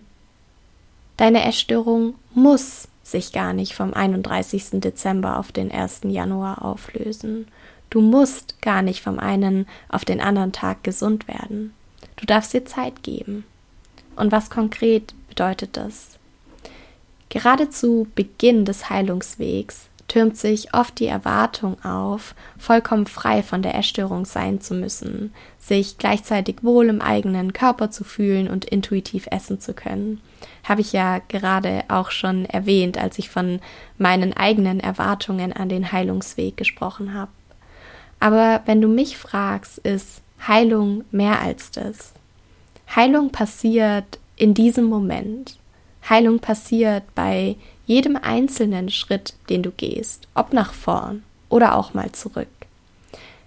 Deine 1.17 1.45
Essstörung 1.45 2.13
muss 2.35 2.87
sich 3.11 3.31
gar 3.31 3.53
nicht 3.53 3.73
vom 3.73 3.93
31. 3.93 4.81
Dezember 4.81 5.37
auf 5.37 5.51
den 5.51 5.71
1. 5.71 6.01
Januar 6.03 6.63
auflösen. 6.63 7.47
Du 7.89 8.01
musst 8.01 8.61
gar 8.61 8.81
nicht 8.81 9.01
vom 9.01 9.17
einen 9.17 9.65
auf 9.87 10.03
den 10.03 10.19
anderen 10.19 10.51
Tag 10.51 10.83
gesund 10.83 11.27
werden. 11.27 11.73
Du 12.17 12.25
darfst 12.25 12.53
dir 12.53 12.65
Zeit 12.65 13.03
geben. 13.03 13.45
Und 14.15 14.31
was 14.31 14.49
konkret 14.49 15.13
bedeutet 15.29 15.77
das? 15.77 16.17
Gerade 17.29 17.69
zu 17.69 18.07
Beginn 18.15 18.65
des 18.65 18.89
Heilungswegs 18.89 19.87
türmt 20.07 20.37
sich 20.37 20.73
oft 20.73 20.99
die 20.99 21.07
Erwartung 21.07 21.83
auf, 21.83 22.33
vollkommen 22.57 23.07
frei 23.07 23.43
von 23.43 23.61
der 23.61 23.75
Essstörung 23.75 24.25
sein 24.25 24.61
zu 24.61 24.73
müssen, 24.73 25.33
sich 25.59 25.97
gleichzeitig 25.97 26.63
wohl 26.63 26.87
im 26.87 27.01
eigenen 27.01 27.53
Körper 27.53 27.91
zu 27.91 28.03
fühlen 28.03 28.47
und 28.47 28.65
intuitiv 28.65 29.27
essen 29.31 29.59
zu 29.59 29.73
können. 29.73 30.21
Habe 30.63 30.81
ich 30.81 30.93
ja 30.93 31.19
gerade 31.27 31.83
auch 31.89 32.11
schon 32.11 32.45
erwähnt, 32.45 32.97
als 32.97 33.19
ich 33.19 33.29
von 33.29 33.59
meinen 33.97 34.35
eigenen 34.35 34.79
Erwartungen 34.79 35.51
an 35.51 35.69
den 35.69 35.91
Heilungsweg 35.91 36.55
gesprochen 36.55 37.13
habe. 37.13 37.31
Aber 38.19 38.61
wenn 38.65 38.81
du 38.81 38.87
mich 38.87 39.17
fragst, 39.17 39.77
ist 39.79 40.21
Heilung 40.47 41.03
mehr 41.11 41.41
als 41.41 41.71
das. 41.71 42.13
Heilung 42.95 43.31
passiert 43.31 44.19
in 44.37 44.53
diesem 44.53 44.85
Moment. 44.85 45.57
Heilung 46.09 46.39
passiert 46.39 47.03
bei 47.15 47.57
jedem 47.87 48.17
einzelnen 48.17 48.89
Schritt, 48.89 49.33
den 49.49 49.63
du 49.63 49.71
gehst, 49.71 50.27
ob 50.35 50.53
nach 50.53 50.73
vorn 50.73 51.23
oder 51.49 51.75
auch 51.75 51.93
mal 51.93 52.11
zurück. 52.11 52.47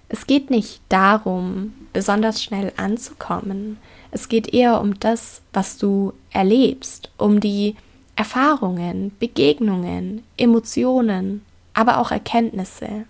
Es 0.09 0.27
geht 0.27 0.51
nicht 0.51 0.81
darum, 0.89 1.75
besonders 1.93 2.43
schnell 2.43 2.73
anzukommen. 2.77 3.77
Es 4.11 4.29
geht 4.29 4.53
eher 4.53 4.81
um 4.81 4.99
das, 4.99 5.43
was 5.53 5.79
du 5.79 6.15
erlebst, 6.33 7.11
um 7.17 7.39
die 7.39 7.77
Erfahrungen, 8.17 9.13
Begegnungen, 9.21 10.25
Emotionen, 10.37 11.43
aber 11.75 11.99
auch 11.99 12.11
Erkenntnisse. 12.11 13.05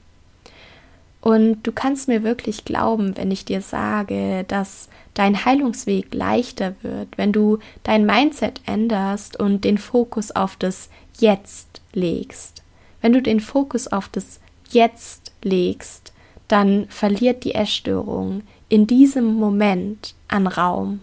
Und 1.21 1.63
du 1.63 1.73
kannst 1.73 2.09
mir 2.09 2.23
wirklich 2.23 2.65
glauben, 2.65 3.17
wenn 3.17 3.31
ich 3.31 3.45
dir 3.45 3.61
sage, 3.61 4.45
dass 4.49 4.89
dein 5.15 5.45
Heilungsweg 5.45 6.15
leichter 6.15 6.75
wird, 6.83 7.09
wenn 7.17 7.33
du 7.33 7.59
dein 7.83 8.07
Mindset 8.07 8.61
änderst 8.67 9.39
und 9.39 9.65
den 9.65 9.79
Fokus 9.79 10.31
auf 10.31 10.57
das 10.57 10.89
Jetzt 11.21 11.81
legst. 11.93 12.63
Wenn 13.01 13.13
du 13.13 13.23
den 13.23 13.41
Fokus 13.41 13.89
auf 13.89 14.09
das 14.09 14.41
Jetzt 14.71 15.33
legst, 15.43 16.13
dann 16.49 16.87
verliert 16.89 17.45
die 17.45 17.55
Essstörung 17.55 18.43
in 18.69 18.87
diesem 18.87 19.35
Moment 19.35 20.15
an 20.29 20.47
Raum. 20.47 21.01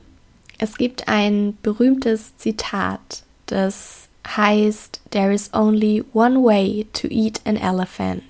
Es 0.58 0.78
gibt 0.78 1.08
ein 1.08 1.58
berühmtes 1.62 2.36
Zitat, 2.38 3.24
das 3.46 4.10
heißt, 4.28 5.02
There 5.12 5.34
is 5.34 5.54
only 5.54 6.04
one 6.14 6.44
way 6.44 6.88
to 6.94 7.08
eat 7.10 7.42
an 7.46 7.58
elephant 7.58 8.24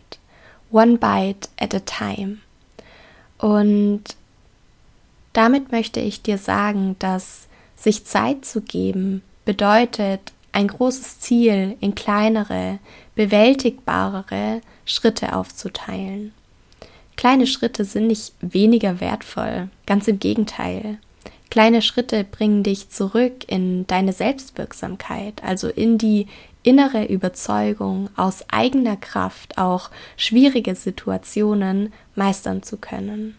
one 0.72 0.98
bite 0.98 1.50
at 1.58 1.74
a 1.74 1.80
time. 1.80 2.40
Und 3.38 4.04
damit 5.34 5.72
möchte 5.72 6.00
ich 6.00 6.22
dir 6.22 6.38
sagen, 6.38 6.96
dass 7.00 7.48
sich 7.76 8.06
Zeit 8.06 8.46
zu 8.46 8.62
geben 8.62 9.22
bedeutet, 9.46 10.34
ein 10.58 10.70
großes 10.70 11.20
Ziel 11.20 11.78
in 11.82 11.94
kleinere, 11.94 12.80
bewältigbarere 13.14 14.62
Schritte 14.86 15.36
aufzuteilen. 15.36 16.34
Kleine 17.16 17.46
Schritte 17.46 17.86
sind 17.86 18.08
nicht 18.08 18.34
weniger 18.42 19.00
wertvoll, 19.00 19.70
ganz 19.86 20.08
im 20.08 20.18
Gegenteil. 20.18 20.98
Kleine 21.52 21.84
Schritte 21.84 22.24
bringen 22.24 22.64
dich 22.64 22.90
zurück 22.90 23.46
in 23.48 23.86
deine 23.86 24.14
Selbstwirksamkeit, 24.14 25.44
also 25.44 25.68
in 25.68 26.00
die 26.00 26.26
innere 26.64 27.06
Überzeugung, 27.06 28.10
aus 28.16 28.44
eigener 28.50 28.98
Kraft 28.98 29.60
auch 29.60 29.92
schwierige 30.16 30.74
Situationen 30.74 31.94
meistern 32.16 32.64
zu 32.64 32.78
können. 32.78 33.38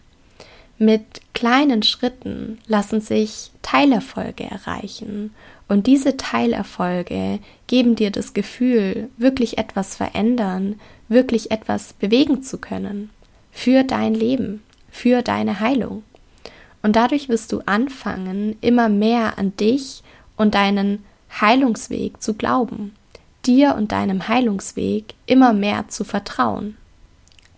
Mit 0.79 1.21
kleinen 1.33 1.83
Schritten 1.83 2.57
lassen 2.65 3.01
sich 3.01 3.51
Teilerfolge 3.61 4.45
erreichen 4.45 5.35
und 5.67 5.85
diese 5.85 6.17
Teilerfolge 6.17 7.39
geben 7.67 7.95
dir 7.95 8.09
das 8.09 8.33
Gefühl, 8.33 9.09
wirklich 9.17 9.57
etwas 9.59 9.95
verändern, 9.95 10.79
wirklich 11.07 11.51
etwas 11.51 11.93
bewegen 11.93 12.41
zu 12.41 12.57
können 12.57 13.11
für 13.51 13.83
dein 13.83 14.15
Leben, 14.15 14.63
für 14.89 15.21
deine 15.21 15.59
Heilung. 15.59 16.03
Und 16.81 16.95
dadurch 16.95 17.29
wirst 17.29 17.51
du 17.51 17.61
anfangen, 17.65 18.55
immer 18.61 18.89
mehr 18.89 19.37
an 19.37 19.55
dich 19.57 20.01
und 20.37 20.55
deinen 20.55 21.03
Heilungsweg 21.29 22.21
zu 22.21 22.33
glauben 22.33 22.93
dir 23.45 23.75
und 23.75 23.91
deinem 23.91 24.27
Heilungsweg 24.27 25.15
immer 25.25 25.53
mehr 25.53 25.87
zu 25.87 26.03
vertrauen. 26.03 26.77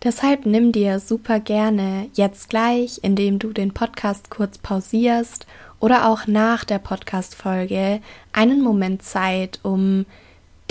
Deshalb 0.04 0.48
nimm 0.48 0.72
dir 0.72 1.00
super 1.00 1.40
gerne 1.40 2.10
jetzt 2.16 2.50
gleich, 2.50 3.00
indem 3.04 3.38
du 3.38 3.54
den 3.54 3.72
Podcast 3.72 4.32
kurz 4.32 4.58
pausierst 4.58 5.46
oder 5.80 6.10
auch 6.10 6.26
nach 6.26 6.64
der 6.64 6.80
Podcast-Folge 6.80 8.02
einen 8.34 8.62
Moment 8.62 9.04
Zeit, 9.04 9.60
um 9.62 10.08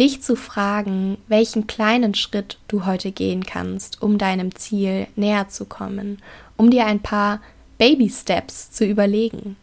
dich 0.00 0.20
zu 0.22 0.34
fragen, 0.34 1.16
welchen 1.28 1.68
kleinen 1.68 2.14
Schritt 2.14 2.58
du 2.66 2.86
heute 2.86 3.12
gehen 3.12 3.44
kannst, 3.44 4.02
um 4.02 4.18
deinem 4.18 4.54
Ziel 4.56 5.06
näher 5.14 5.48
zu 5.48 5.64
kommen, 5.64 6.18
um 6.56 6.70
dir 6.70 6.86
ein 6.86 7.00
paar 7.00 7.40
Baby 7.78 8.10
Steps 8.10 8.72
zu 8.72 8.84
überlegen. 8.84 9.56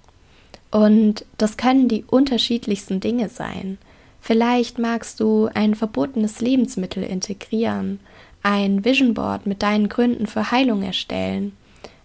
Und 0.72 1.26
das 1.38 1.58
können 1.58 1.90
die 1.90 2.06
unterschiedlichsten 2.06 3.00
Dinge 3.00 3.28
sein. 3.28 3.78
Vielleicht 4.22 4.80
magst 4.80 5.20
du 5.20 5.50
ein 5.54 5.76
verbotenes 5.76 6.40
Lebensmittel 6.40 7.04
integrieren, 7.04 8.00
ein 8.48 8.86
Vision 8.86 9.14
Board 9.14 9.46
mit 9.46 9.62
deinen 9.62 9.90
Gründen 9.90 10.26
für 10.26 10.52
Heilung 10.52 10.82
erstellen, 10.82 11.52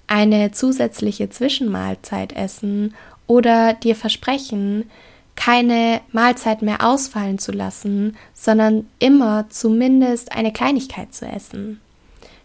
eine 0.08 0.50
zusätzliche 0.50 1.30
Zwischenmahlzeit 1.30 2.32
essen 2.32 2.94
oder 3.28 3.74
dir 3.74 3.94
versprechen, 3.94 4.90
keine 5.36 6.00
Mahlzeit 6.10 6.60
mehr 6.60 6.84
ausfallen 6.84 7.38
zu 7.38 7.52
lassen, 7.52 8.16
sondern 8.34 8.88
immer 8.98 9.46
zumindest 9.50 10.32
eine 10.32 10.52
Kleinigkeit 10.52 11.14
zu 11.14 11.26
essen. 11.26 11.80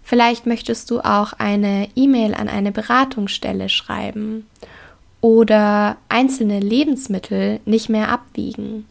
Vielleicht 0.04 0.46
möchtest 0.46 0.92
du 0.92 1.00
auch 1.00 1.34
eine 1.34 1.90
E-Mail 1.96 2.36
an 2.36 2.50
eine 2.50 2.72
Beratungsstelle 2.72 3.68
schreiben 3.68 4.46
oder 5.22 5.98
einzelne 6.08 6.60
Lebensmittel 6.60 7.62
nicht 7.66 7.90
mehr 7.90 8.10
abwiegen. 8.10 8.86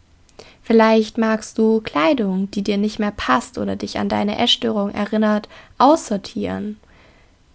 Vielleicht 0.67 1.17
magst 1.17 1.57
du 1.57 1.79
Kleidung, 1.79 2.51
die 2.51 2.61
dir 2.61 2.77
nicht 2.77 2.99
mehr 2.99 3.13
passt 3.15 3.57
oder 3.57 3.77
dich 3.77 3.99
an 3.99 4.09
deine 4.09 4.37
Essstörung 4.37 4.89
erinnert, 4.89 5.47
aussortieren, 5.77 6.75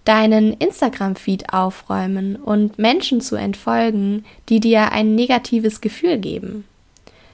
deinen 0.06 0.54
Instagram-Feed 0.54 1.52
aufräumen 1.52 2.36
und 2.36 2.78
Menschen 2.78 3.20
zu 3.20 3.36
entfolgen, 3.36 4.24
die 4.48 4.60
dir 4.60 4.92
ein 4.92 5.14
negatives 5.14 5.82
Gefühl 5.82 6.16
geben. 6.16 6.64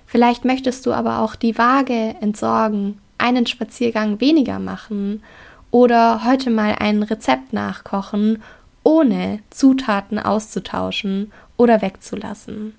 Vielleicht 0.04 0.44
möchtest 0.44 0.84
du 0.84 0.92
aber 0.92 1.20
auch 1.20 1.36
die 1.36 1.56
Waage 1.58 2.16
entsorgen, 2.20 2.98
einen 3.16 3.46
Spaziergang 3.46 4.20
weniger 4.20 4.58
machen 4.58 5.22
oder 5.70 6.24
heute 6.24 6.50
mal 6.50 6.74
ein 6.80 7.04
Rezept 7.04 7.52
nachkochen, 7.52 8.42
ohne 8.82 9.38
Zutaten 9.50 10.18
auszutauschen 10.18 11.30
oder 11.56 11.82
wegzulassen. 11.82 12.74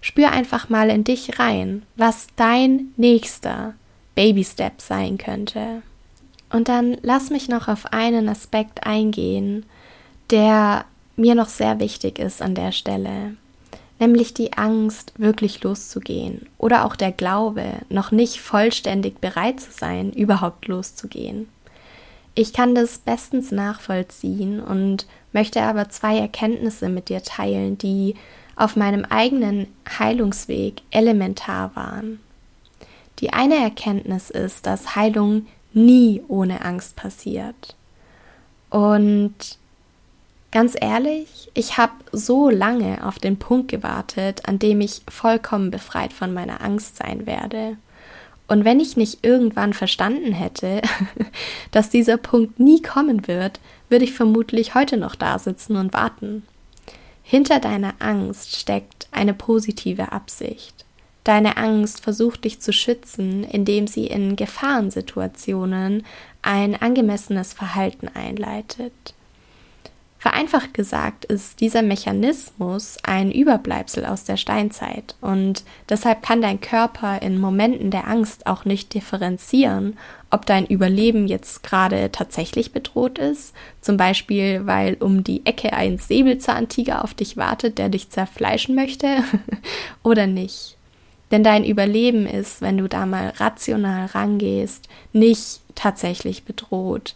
Spür 0.00 0.30
einfach 0.30 0.68
mal 0.68 0.90
in 0.90 1.04
dich 1.04 1.38
rein, 1.38 1.82
was 1.96 2.28
dein 2.36 2.92
nächster 2.96 3.74
Baby 4.14 4.44
Step 4.44 4.80
sein 4.80 5.18
könnte. 5.18 5.82
Und 6.50 6.68
dann 6.68 6.96
lass 7.02 7.30
mich 7.30 7.48
noch 7.48 7.68
auf 7.68 7.92
einen 7.92 8.28
Aspekt 8.28 8.86
eingehen, 8.86 9.66
der 10.30 10.84
mir 11.16 11.34
noch 11.34 11.48
sehr 11.48 11.80
wichtig 11.80 12.18
ist 12.18 12.42
an 12.42 12.54
der 12.54 12.72
Stelle, 12.72 13.36
nämlich 13.98 14.34
die 14.34 14.52
Angst, 14.52 15.12
wirklich 15.16 15.62
loszugehen 15.62 16.46
oder 16.58 16.84
auch 16.84 16.96
der 16.96 17.12
Glaube, 17.12 17.64
noch 17.88 18.10
nicht 18.10 18.40
vollständig 18.40 19.20
bereit 19.20 19.60
zu 19.60 19.70
sein, 19.72 20.12
überhaupt 20.12 20.66
loszugehen. 20.68 21.48
Ich 22.34 22.52
kann 22.52 22.74
das 22.74 22.98
bestens 22.98 23.50
nachvollziehen 23.50 24.60
und 24.60 25.06
möchte 25.32 25.62
aber 25.62 25.88
zwei 25.88 26.18
Erkenntnisse 26.18 26.90
mit 26.90 27.08
dir 27.08 27.22
teilen, 27.22 27.78
die 27.78 28.14
auf 28.56 28.74
meinem 28.74 29.04
eigenen 29.04 29.68
Heilungsweg 29.98 30.82
elementar 30.90 31.76
waren. 31.76 32.20
Die 33.20 33.32
eine 33.32 33.56
Erkenntnis 33.56 34.30
ist, 34.30 34.66
dass 34.66 34.96
Heilung 34.96 35.46
nie 35.72 36.22
ohne 36.28 36.64
Angst 36.64 36.96
passiert. 36.96 37.76
Und 38.70 39.34
ganz 40.50 40.74
ehrlich, 40.80 41.50
ich 41.54 41.76
habe 41.76 41.92
so 42.12 42.50
lange 42.50 43.06
auf 43.06 43.18
den 43.18 43.38
Punkt 43.38 43.68
gewartet, 43.68 44.48
an 44.48 44.58
dem 44.58 44.80
ich 44.80 45.02
vollkommen 45.08 45.70
befreit 45.70 46.12
von 46.12 46.32
meiner 46.32 46.62
Angst 46.62 46.96
sein 46.96 47.26
werde. 47.26 47.76
Und 48.48 48.64
wenn 48.64 48.80
ich 48.80 48.96
nicht 48.96 49.24
irgendwann 49.24 49.72
verstanden 49.72 50.32
hätte, 50.32 50.80
dass 51.72 51.90
dieser 51.90 52.16
Punkt 52.16 52.60
nie 52.60 52.80
kommen 52.80 53.26
wird, 53.26 53.60
würde 53.88 54.04
ich 54.04 54.12
vermutlich 54.12 54.74
heute 54.74 54.96
noch 54.96 55.14
da 55.14 55.38
sitzen 55.38 55.76
und 55.76 55.92
warten. 55.92 56.42
Hinter 57.28 57.58
deiner 57.58 57.94
Angst 57.98 58.54
steckt 58.54 59.08
eine 59.10 59.34
positive 59.34 60.12
Absicht. 60.12 60.84
Deine 61.24 61.56
Angst 61.56 62.00
versucht 62.00 62.44
dich 62.44 62.60
zu 62.60 62.72
schützen, 62.72 63.42
indem 63.42 63.88
sie 63.88 64.06
in 64.06 64.36
Gefahrensituationen 64.36 66.06
ein 66.42 66.80
angemessenes 66.80 67.52
Verhalten 67.52 68.06
einleitet. 68.06 69.15
Vereinfacht 70.18 70.72
gesagt 70.72 71.26
ist 71.26 71.60
dieser 71.60 71.82
Mechanismus 71.82 72.96
ein 73.02 73.30
Überbleibsel 73.30 74.06
aus 74.06 74.24
der 74.24 74.36
Steinzeit. 74.36 75.14
Und 75.20 75.62
deshalb 75.88 76.22
kann 76.22 76.40
dein 76.40 76.60
Körper 76.60 77.20
in 77.20 77.38
Momenten 77.38 77.90
der 77.90 78.08
Angst 78.08 78.46
auch 78.46 78.64
nicht 78.64 78.94
differenzieren, 78.94 79.98
ob 80.30 80.46
dein 80.46 80.66
Überleben 80.66 81.28
jetzt 81.28 81.62
gerade 81.62 82.10
tatsächlich 82.10 82.72
bedroht 82.72 83.18
ist, 83.18 83.54
zum 83.80 83.96
Beispiel 83.96 84.66
weil 84.66 84.94
um 84.94 85.22
die 85.22 85.44
Ecke 85.46 85.74
ein 85.74 85.98
Säbelzahntiger 85.98 87.04
auf 87.04 87.14
dich 87.14 87.36
wartet, 87.36 87.78
der 87.78 87.90
dich 87.90 88.10
zerfleischen 88.10 88.74
möchte, 88.74 89.22
oder 90.02 90.26
nicht. 90.26 90.76
Denn 91.30 91.42
dein 91.42 91.64
Überleben 91.64 92.26
ist, 92.26 92.62
wenn 92.62 92.78
du 92.78 92.88
da 92.88 93.04
mal 93.04 93.32
rational 93.36 94.06
rangehst, 94.06 94.88
nicht 95.12 95.60
tatsächlich 95.74 96.44
bedroht, 96.44 97.14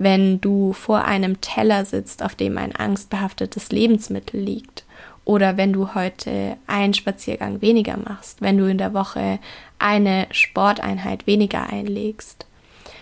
wenn 0.00 0.40
du 0.40 0.72
vor 0.72 1.04
einem 1.04 1.42
Teller 1.42 1.84
sitzt, 1.84 2.22
auf 2.22 2.34
dem 2.34 2.56
ein 2.56 2.74
angstbehaftetes 2.74 3.70
Lebensmittel 3.70 4.40
liegt, 4.40 4.84
oder 5.26 5.58
wenn 5.58 5.74
du 5.74 5.94
heute 5.94 6.56
einen 6.66 6.94
Spaziergang 6.94 7.60
weniger 7.60 7.98
machst, 7.98 8.40
wenn 8.40 8.56
du 8.56 8.64
in 8.64 8.78
der 8.78 8.94
Woche 8.94 9.38
eine 9.78 10.26
Sporteinheit 10.30 11.26
weniger 11.26 11.68
einlegst. 11.68 12.46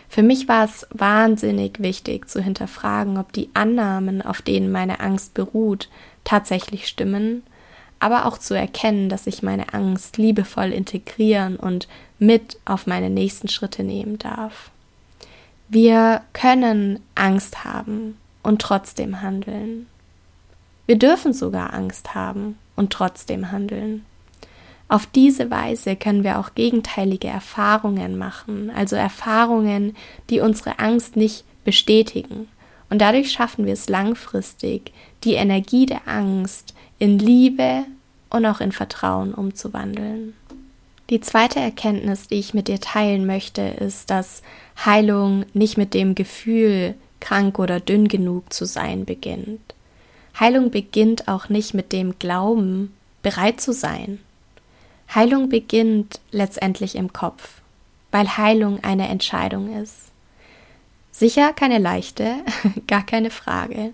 Für 0.09 0.25
mich 0.25 0.49
war 0.49 0.65
es 0.65 0.89
wahnsinnig 0.91 1.79
wichtig 1.79 2.29
zu 2.29 2.43
hinterfragen, 2.43 3.17
ob 3.17 3.33
die 3.33 3.51
Annahmen, 3.55 4.21
auf 4.21 4.43
denen 4.43 4.73
meine 4.73 4.99
Angst 4.99 5.35
beruht, 5.35 5.89
tatsächlich 6.25 6.89
stimmen, 6.89 7.45
aber 8.01 8.27
auch 8.27 8.39
zu 8.39 8.55
erkennen, 8.55 9.09
dass 9.09 9.29
ich 9.29 9.45
meine 9.45 9.73
Angst 9.73 10.17
liebevoll 10.17 10.73
integrieren 10.73 11.57
und 11.57 11.87
mit 12.19 12.59
auf 12.65 12.89
meine 12.89 13.09
nächsten 13.09 13.49
Schritte 13.49 13.85
nehmen 13.85 14.19
darf. 14.19 14.73
Wir 15.71 16.23
können 16.33 17.01
Angst 17.15 17.65
haben 17.65 18.17
und 18.43 18.63
trotzdem 18.63 19.21
handeln. 19.21 19.87
Wir 20.87 20.99
dürfen 20.99 21.35
sogar 21.35 21.75
Angst 21.75 22.15
haben 22.15 22.57
und 22.75 22.91
trotzdem 22.91 23.53
handeln. 23.53 24.07
Auf 24.89 25.05
diese 25.05 25.51
Weise 25.51 25.97
können 25.97 26.25
wir 26.25 26.39
auch 26.39 26.55
gegenteilige 26.55 27.29
Erfahrungen 27.29 28.17
machen, 28.17 28.71
also 28.75 28.97
Erfahrungen, 28.97 29.95
die 30.31 30.41
unsere 30.41 30.79
Angst 30.79 31.17
nicht 31.17 31.45
bestätigen. 31.65 32.49
Und 32.89 33.03
dadurch 33.03 33.31
schaffen 33.31 33.67
wir 33.67 33.75
es 33.75 33.91
langfristig, 33.91 34.93
die 35.25 35.35
Energie 35.35 35.85
der 35.85 36.09
Angst 36.09 36.73
in 36.99 37.19
Liebe 37.19 37.85
und 38.31 38.47
auch 38.47 38.63
in 38.63 38.73
Vertrauen 38.73 39.35
umzuwandeln. 39.35 40.33
Die 41.11 41.21
zweite 41.21 41.59
Erkenntnis, 41.59 42.29
die 42.29 42.35
ich 42.35 42.53
mit 42.53 42.69
dir 42.69 42.81
teilen 42.81 43.25
möchte, 43.25 43.63
ist, 43.63 44.11
dass 44.11 44.43
Heilung 44.85 45.47
nicht 45.55 45.79
mit 45.79 45.95
dem 45.95 46.15
Gefühl, 46.15 46.95
krank 47.21 47.59
oder 47.59 47.81
dünn 47.81 48.09
genug 48.09 48.53
zu 48.53 48.67
sein, 48.67 49.07
beginnt. 49.07 49.75
Heilung 50.39 50.71
beginnt 50.71 51.27
auch 51.27 51.49
nicht 51.49 51.73
mit 51.73 51.93
dem 51.93 52.19
Glauben, 52.19 52.95
bereit 53.23 53.61
zu 53.61 53.73
sein. 53.73 54.21
Heilung 55.15 55.49
beginnt 55.49 56.21
letztendlich 56.31 56.95
im 56.95 57.13
Kopf, 57.13 57.63
weil 58.13 58.37
Heilung 58.37 58.85
eine 58.85 59.09
Entscheidung 59.09 59.75
ist. 59.83 60.13
Sicher 61.11 61.55
keine 61.55 61.79
leichte, 61.79 62.35
gar 62.87 63.05
keine 63.05 63.31
Frage. 63.31 63.93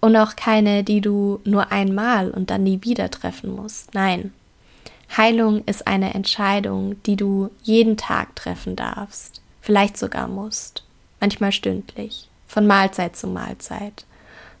Und 0.00 0.16
auch 0.16 0.34
keine, 0.34 0.82
die 0.82 1.02
du 1.02 1.40
nur 1.44 1.70
einmal 1.70 2.30
und 2.30 2.48
dann 2.48 2.62
nie 2.62 2.80
wieder 2.82 3.10
treffen 3.10 3.54
musst. 3.54 3.92
Nein, 3.92 4.32
Heilung 5.16 5.64
ist 5.64 5.86
eine 5.86 6.14
Entscheidung, 6.14 7.02
die 7.04 7.16
du 7.16 7.50
jeden 7.62 7.96
Tag 7.96 8.36
treffen 8.36 8.76
darfst, 8.76 9.42
vielleicht 9.60 9.96
sogar 9.96 10.28
musst, 10.28 10.84
manchmal 11.18 11.52
stündlich, 11.52 12.28
von 12.46 12.66
Mahlzeit 12.66 13.16
zu 13.16 13.26
Mahlzeit, 13.26 14.04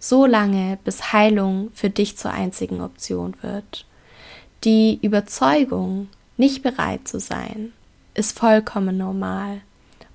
so 0.00 0.26
lange, 0.26 0.78
bis 0.84 1.12
Heilung 1.12 1.70
für 1.74 1.90
dich 1.90 2.16
zur 2.16 2.32
einzigen 2.32 2.80
Option 2.80 3.34
wird. 3.42 3.86
Die 4.64 4.98
Überzeugung, 5.02 6.08
nicht 6.36 6.62
bereit 6.62 7.06
zu 7.06 7.20
sein, 7.20 7.72
ist 8.14 8.36
vollkommen 8.36 8.96
normal 8.96 9.60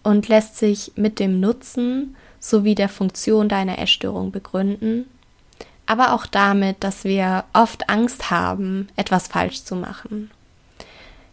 und 0.04 0.28
lässt 0.28 0.58
sich 0.58 0.92
mit 0.96 1.20
dem 1.20 1.40
Nutzen 1.40 2.16
sowie 2.40 2.76
der 2.76 2.90
Funktion 2.90 3.48
deiner 3.48 3.80
Essstörung 3.80 4.32
begründen 4.32 5.06
aber 5.86 6.14
auch 6.14 6.26
damit, 6.26 6.84
dass 6.84 7.04
wir 7.04 7.44
oft 7.54 7.90
Angst 7.90 8.32
haben, 8.32 8.88
etwas 8.96 9.28
falsch 9.28 9.64
zu 9.64 9.76
machen. 9.76 10.32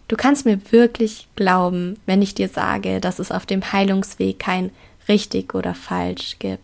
Du 0.08 0.16
kannst 0.16 0.44
mir 0.44 0.60
wirklich 0.70 1.28
glauben, 1.36 1.98
wenn 2.04 2.20
ich 2.20 2.34
dir 2.34 2.48
sage, 2.48 3.00
dass 3.00 3.18
es 3.18 3.32
auf 3.32 3.46
dem 3.46 3.72
Heilungsweg 3.72 4.38
kein 4.38 4.70
richtig 5.08 5.54
oder 5.54 5.74
falsch 5.74 6.36
gibt. 6.38 6.62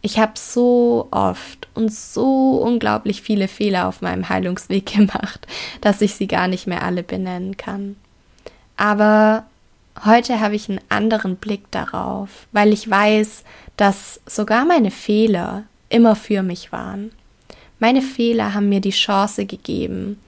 Ich 0.00 0.18
habe 0.18 0.32
so 0.36 1.08
oft 1.10 1.66
und 1.74 1.92
so 1.92 2.62
unglaublich 2.62 3.20
viele 3.20 3.48
Fehler 3.48 3.88
auf 3.88 4.00
meinem 4.00 4.28
Heilungsweg 4.28 4.86
gemacht, 4.94 5.46
dass 5.80 6.00
ich 6.00 6.14
sie 6.14 6.28
gar 6.28 6.46
nicht 6.46 6.66
mehr 6.66 6.84
alle 6.84 7.02
benennen 7.02 7.56
kann. 7.56 7.96
Aber 8.76 9.44
heute 10.04 10.40
habe 10.40 10.54
ich 10.54 10.68
einen 10.68 10.80
anderen 10.88 11.36
Blick 11.36 11.68
darauf, 11.72 12.46
weil 12.52 12.72
ich 12.72 12.88
weiß, 12.88 13.42
dass 13.76 14.20
sogar 14.26 14.64
meine 14.64 14.92
Fehler 14.92 15.64
immer 15.88 16.16
für 16.16 16.42
mich 16.42 16.72
waren. 16.72 17.12
Meine 17.78 18.02
Fehler 18.02 18.54
haben 18.54 18.68
mir 18.68 18.80
die 18.80 18.90
Chance 18.90 19.46
gegeben, 19.46 20.18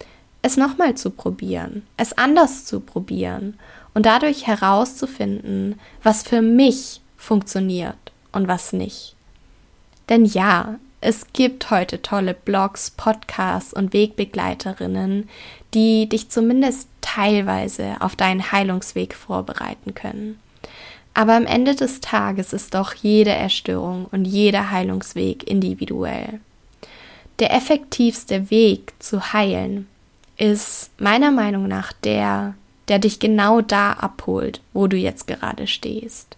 es 0.43 0.57
nochmal 0.57 0.95
zu 0.95 1.11
probieren, 1.11 1.83
es 1.97 2.17
anders 2.17 2.65
zu 2.65 2.81
probieren 2.81 3.59
und 3.93 4.07
dadurch 4.07 4.47
herauszufinden, 4.47 5.79
was 6.03 6.23
für 6.23 6.43
mich 6.43 7.01
funktioniert 7.17 7.97
und 8.33 8.49
was 8.49 8.73
nicht. 8.73 9.15
Denn 10.09 10.25
ja, 10.25 10.79
es 11.01 11.27
gibt 11.33 11.71
heute 11.71 12.03
tolle 12.03 12.35
Blogs, 12.35 12.91
Podcasts 12.91 13.73
und 13.73 13.93
Wegbegleiterinnen, 13.93 15.29
die 15.73 16.09
dich 16.09 16.29
zumindest 16.29 16.89
teilweise 17.01 17.97
auf 18.01 18.17
deinen 18.17 18.53
Heilungsweg 18.53 19.15
vorbereiten 19.15 19.95
können. 19.95 20.39
Aber 21.15 21.35
am 21.35 21.47
Ende 21.47 21.75
des 21.75 22.01
Tages 22.01 22.53
ist 22.53 22.75
doch 22.75 22.95
jede 22.95 23.31
Erstörung 23.31 24.07
und 24.13 24.25
jeder 24.25 24.71
Heilungsweg 24.71 25.49
individuell. 25.49 26.41
Der 27.41 27.55
effektivste 27.55 28.51
Weg 28.51 28.93
zu 28.99 29.33
heilen 29.33 29.89
ist 30.37 30.91
meiner 31.01 31.31
Meinung 31.31 31.69
nach 31.69 31.93
der, 31.93 32.55
der 32.89 32.99
dich 32.99 33.19
genau 33.19 33.61
da 33.61 33.93
abholt, 33.93 34.61
wo 34.73 34.87
du 34.87 34.97
jetzt 34.97 35.27
gerade 35.27 35.67
stehst. 35.67 36.37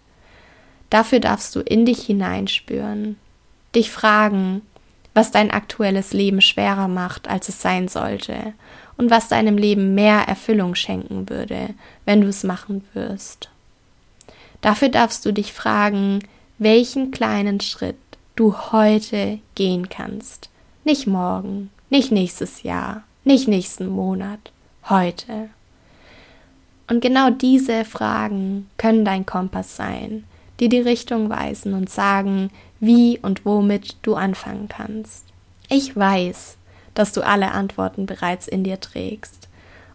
Dafür 0.89 1.19
darfst 1.19 1.55
du 1.55 1.61
in 1.61 1.85
dich 1.85 2.03
hineinspüren, 2.03 3.17
dich 3.75 3.91
fragen, 3.91 4.61
was 5.13 5.31
dein 5.31 5.51
aktuelles 5.51 6.13
Leben 6.13 6.41
schwerer 6.41 6.87
macht, 6.87 7.27
als 7.27 7.49
es 7.49 7.61
sein 7.61 7.87
sollte, 7.87 8.53
und 8.97 9.09
was 9.09 9.27
deinem 9.27 9.57
Leben 9.57 9.95
mehr 9.95 10.27
Erfüllung 10.27 10.75
schenken 10.75 11.29
würde, 11.29 11.73
wenn 12.05 12.21
du 12.21 12.27
es 12.27 12.43
machen 12.43 12.83
wirst. 12.93 13.49
Dafür 14.63 14.87
darfst 14.87 15.25
du 15.25 15.33
dich 15.33 15.51
fragen, 15.51 16.19
welchen 16.57 17.11
kleinen 17.11 17.59
Schritt 17.59 17.97
du 18.37 18.55
heute 18.71 19.39
gehen 19.55 19.89
kannst. 19.89 20.49
Nicht 20.85 21.05
morgen, 21.05 21.69
nicht 21.89 22.13
nächstes 22.13 22.63
Jahr, 22.63 23.03
nicht 23.25 23.49
nächsten 23.49 23.87
Monat, 23.87 24.53
heute. 24.89 25.49
Und 26.87 27.01
genau 27.01 27.29
diese 27.29 27.83
Fragen 27.83 28.69
können 28.77 29.03
dein 29.03 29.25
Kompass 29.25 29.75
sein, 29.75 30.23
die 30.61 30.69
die 30.69 30.79
Richtung 30.79 31.29
weisen 31.29 31.73
und 31.73 31.89
sagen, 31.89 32.49
wie 32.79 33.19
und 33.19 33.45
womit 33.45 33.97
du 34.01 34.15
anfangen 34.15 34.69
kannst. 34.69 35.25
Ich 35.67 35.93
weiß, 35.93 36.55
dass 36.93 37.11
du 37.11 37.21
alle 37.21 37.51
Antworten 37.51 38.05
bereits 38.05 38.47
in 38.47 38.63
dir 38.63 38.79
trägst. 38.79 39.49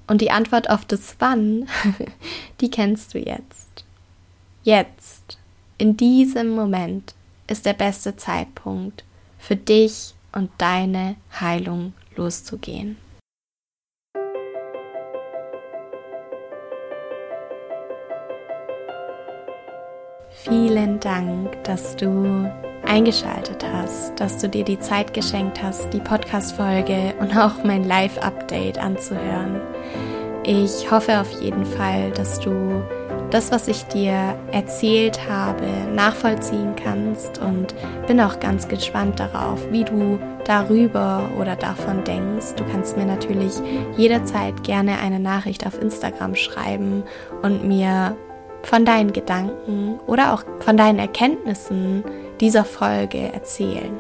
Und 0.07 0.21
die 0.21 0.31
Antwort 0.31 0.69
auf 0.69 0.85
das 0.85 1.17
Wann, 1.21 1.69
die 2.61 2.71
kennst 2.71 3.15
du 3.15 3.19
jetzt. 3.19 3.85
Jetzt, 4.69 5.39
in 5.79 5.97
diesem 5.97 6.51
Moment, 6.51 7.15
ist 7.47 7.65
der 7.65 7.73
beste 7.73 8.17
Zeitpunkt 8.17 9.03
für 9.39 9.57
dich 9.57 10.13
und 10.33 10.51
deine 10.59 11.17
Heilung 11.41 11.95
loszugehen. 12.17 12.99
Vielen 20.29 21.01
Dank, 21.01 21.65
dass 21.65 21.97
du 21.97 22.53
eingeschaltet 22.85 23.65
hast, 23.73 24.21
dass 24.21 24.37
du 24.37 24.51
dir 24.51 24.65
die 24.65 24.81
Zeit 24.81 25.15
geschenkt 25.15 25.63
hast, 25.63 25.95
die 25.95 26.01
Podcast-Folge 26.01 27.15
und 27.21 27.35
auch 27.35 27.65
mein 27.65 27.85
Live-Update 27.85 28.77
anzuhören. 28.77 29.63
Ich 30.45 30.91
hoffe 30.91 31.23
auf 31.23 31.41
jeden 31.41 31.65
Fall, 31.65 32.11
dass 32.11 32.39
du 32.39 32.83
das, 33.31 33.53
was 33.53 33.69
ich 33.69 33.85
dir 33.85 34.39
erzählt 34.53 35.29
habe, 35.29 35.67
nachvollziehen 35.95 36.75
kannst 36.77 37.39
und 37.39 37.75
bin 38.07 38.21
auch 38.21 38.41
ganz 38.41 38.69
gespannt 38.69 39.21
darauf, 39.21 39.61
wie 39.71 39.85
du 39.85 40.19
darüber 40.45 41.29
oder 41.39 41.57
davon 41.57 42.05
denkst. 42.05 42.55
Du 42.57 42.65
kannst 42.65 42.97
mir 42.97 43.05
natürlich 43.05 43.53
jederzeit 43.97 44.63
gerne 44.65 44.99
eine 44.99 45.21
Nachricht 45.21 45.67
auf 45.67 45.81
Instagram 45.81 46.35
schreiben 46.35 47.03
und 47.43 47.67
mir 47.67 48.17
von 48.63 48.85
deinen 48.85 49.13
Gedanken 49.13 50.01
oder 50.07 50.33
auch 50.33 50.45
von 50.61 50.77
deinen 50.77 50.99
Erkenntnissen 50.99 52.05
dieser 52.41 52.65
Folge 52.65 53.33
erzählen. 53.33 53.93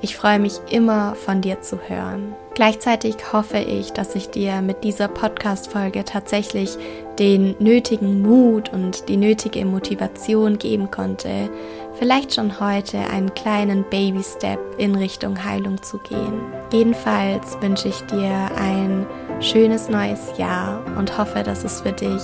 Ich 0.00 0.16
freue 0.16 0.40
mich 0.40 0.54
immer 0.68 1.14
von 1.14 1.40
dir 1.40 1.60
zu 1.60 1.78
hören. 1.88 2.34
Gleichzeitig 2.54 3.16
hoffe 3.32 3.58
ich, 3.58 3.92
dass 3.92 4.14
ich 4.14 4.28
dir 4.28 4.60
mit 4.60 4.84
dieser 4.84 5.08
Podcast-Folge 5.08 6.04
tatsächlich 6.04 6.76
den 7.18 7.56
nötigen 7.58 8.20
Mut 8.20 8.70
und 8.72 9.08
die 9.08 9.16
nötige 9.16 9.64
Motivation 9.64 10.58
geben 10.58 10.90
konnte, 10.90 11.48
vielleicht 11.94 12.34
schon 12.34 12.60
heute 12.60 12.98
einen 12.98 13.32
kleinen 13.34 13.84
Baby-Step 13.88 14.58
in 14.76 14.94
Richtung 14.94 15.42
Heilung 15.42 15.82
zu 15.82 15.96
gehen. 15.98 16.42
Jedenfalls 16.70 17.56
wünsche 17.62 17.88
ich 17.88 18.00
dir 18.02 18.50
ein 18.56 19.06
schönes 19.40 19.88
neues 19.88 20.36
Jahr 20.36 20.84
und 20.98 21.16
hoffe, 21.16 21.42
dass 21.42 21.64
es 21.64 21.80
für 21.80 21.92
dich 21.92 22.22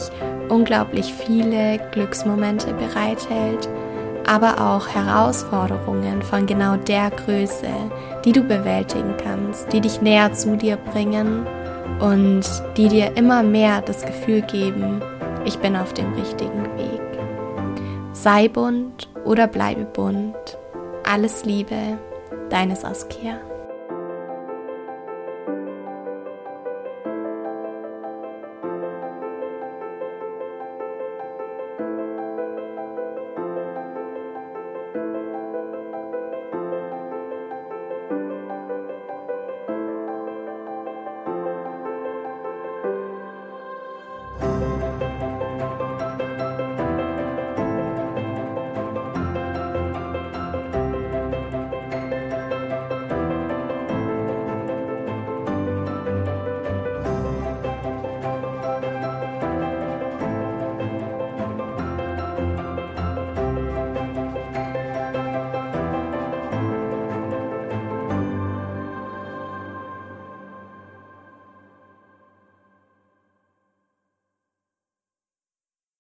unglaublich 0.51 1.13
viele 1.15 1.79
Glücksmomente 1.93 2.75
bereithält 2.75 3.69
aber 4.29 4.61
auch 4.61 4.87
Herausforderungen 4.89 6.21
von 6.21 6.45
genau 6.45 6.77
der 6.77 7.11
Größe, 7.11 7.71
die 8.25 8.33
du 8.33 8.43
bewältigen 8.43 9.15
kannst, 9.23 9.73
die 9.73 9.81
dich 9.81 10.01
näher 10.01 10.33
zu 10.33 10.57
dir 10.57 10.77
bringen 10.77 11.47
und 12.01 12.43
die 12.77 12.89
dir 12.89 13.17
immer 13.17 13.43
mehr 13.43 13.81
das 13.81 14.05
Gefühl 14.05 14.43
geben, 14.43 15.01
ich 15.45 15.59
bin 15.59 15.77
auf 15.77 15.93
dem 15.95 16.13
richtigen 16.15 16.65
Weg. 16.77 17.01
Sei 18.13 18.49
bunt 18.49 19.09
oder 19.25 19.47
bleibe 19.47 19.85
bunt. 19.85 20.59
Alles 21.11 21.45
Liebe, 21.45 21.99
deine 22.51 22.77
Saskia. 22.77 23.48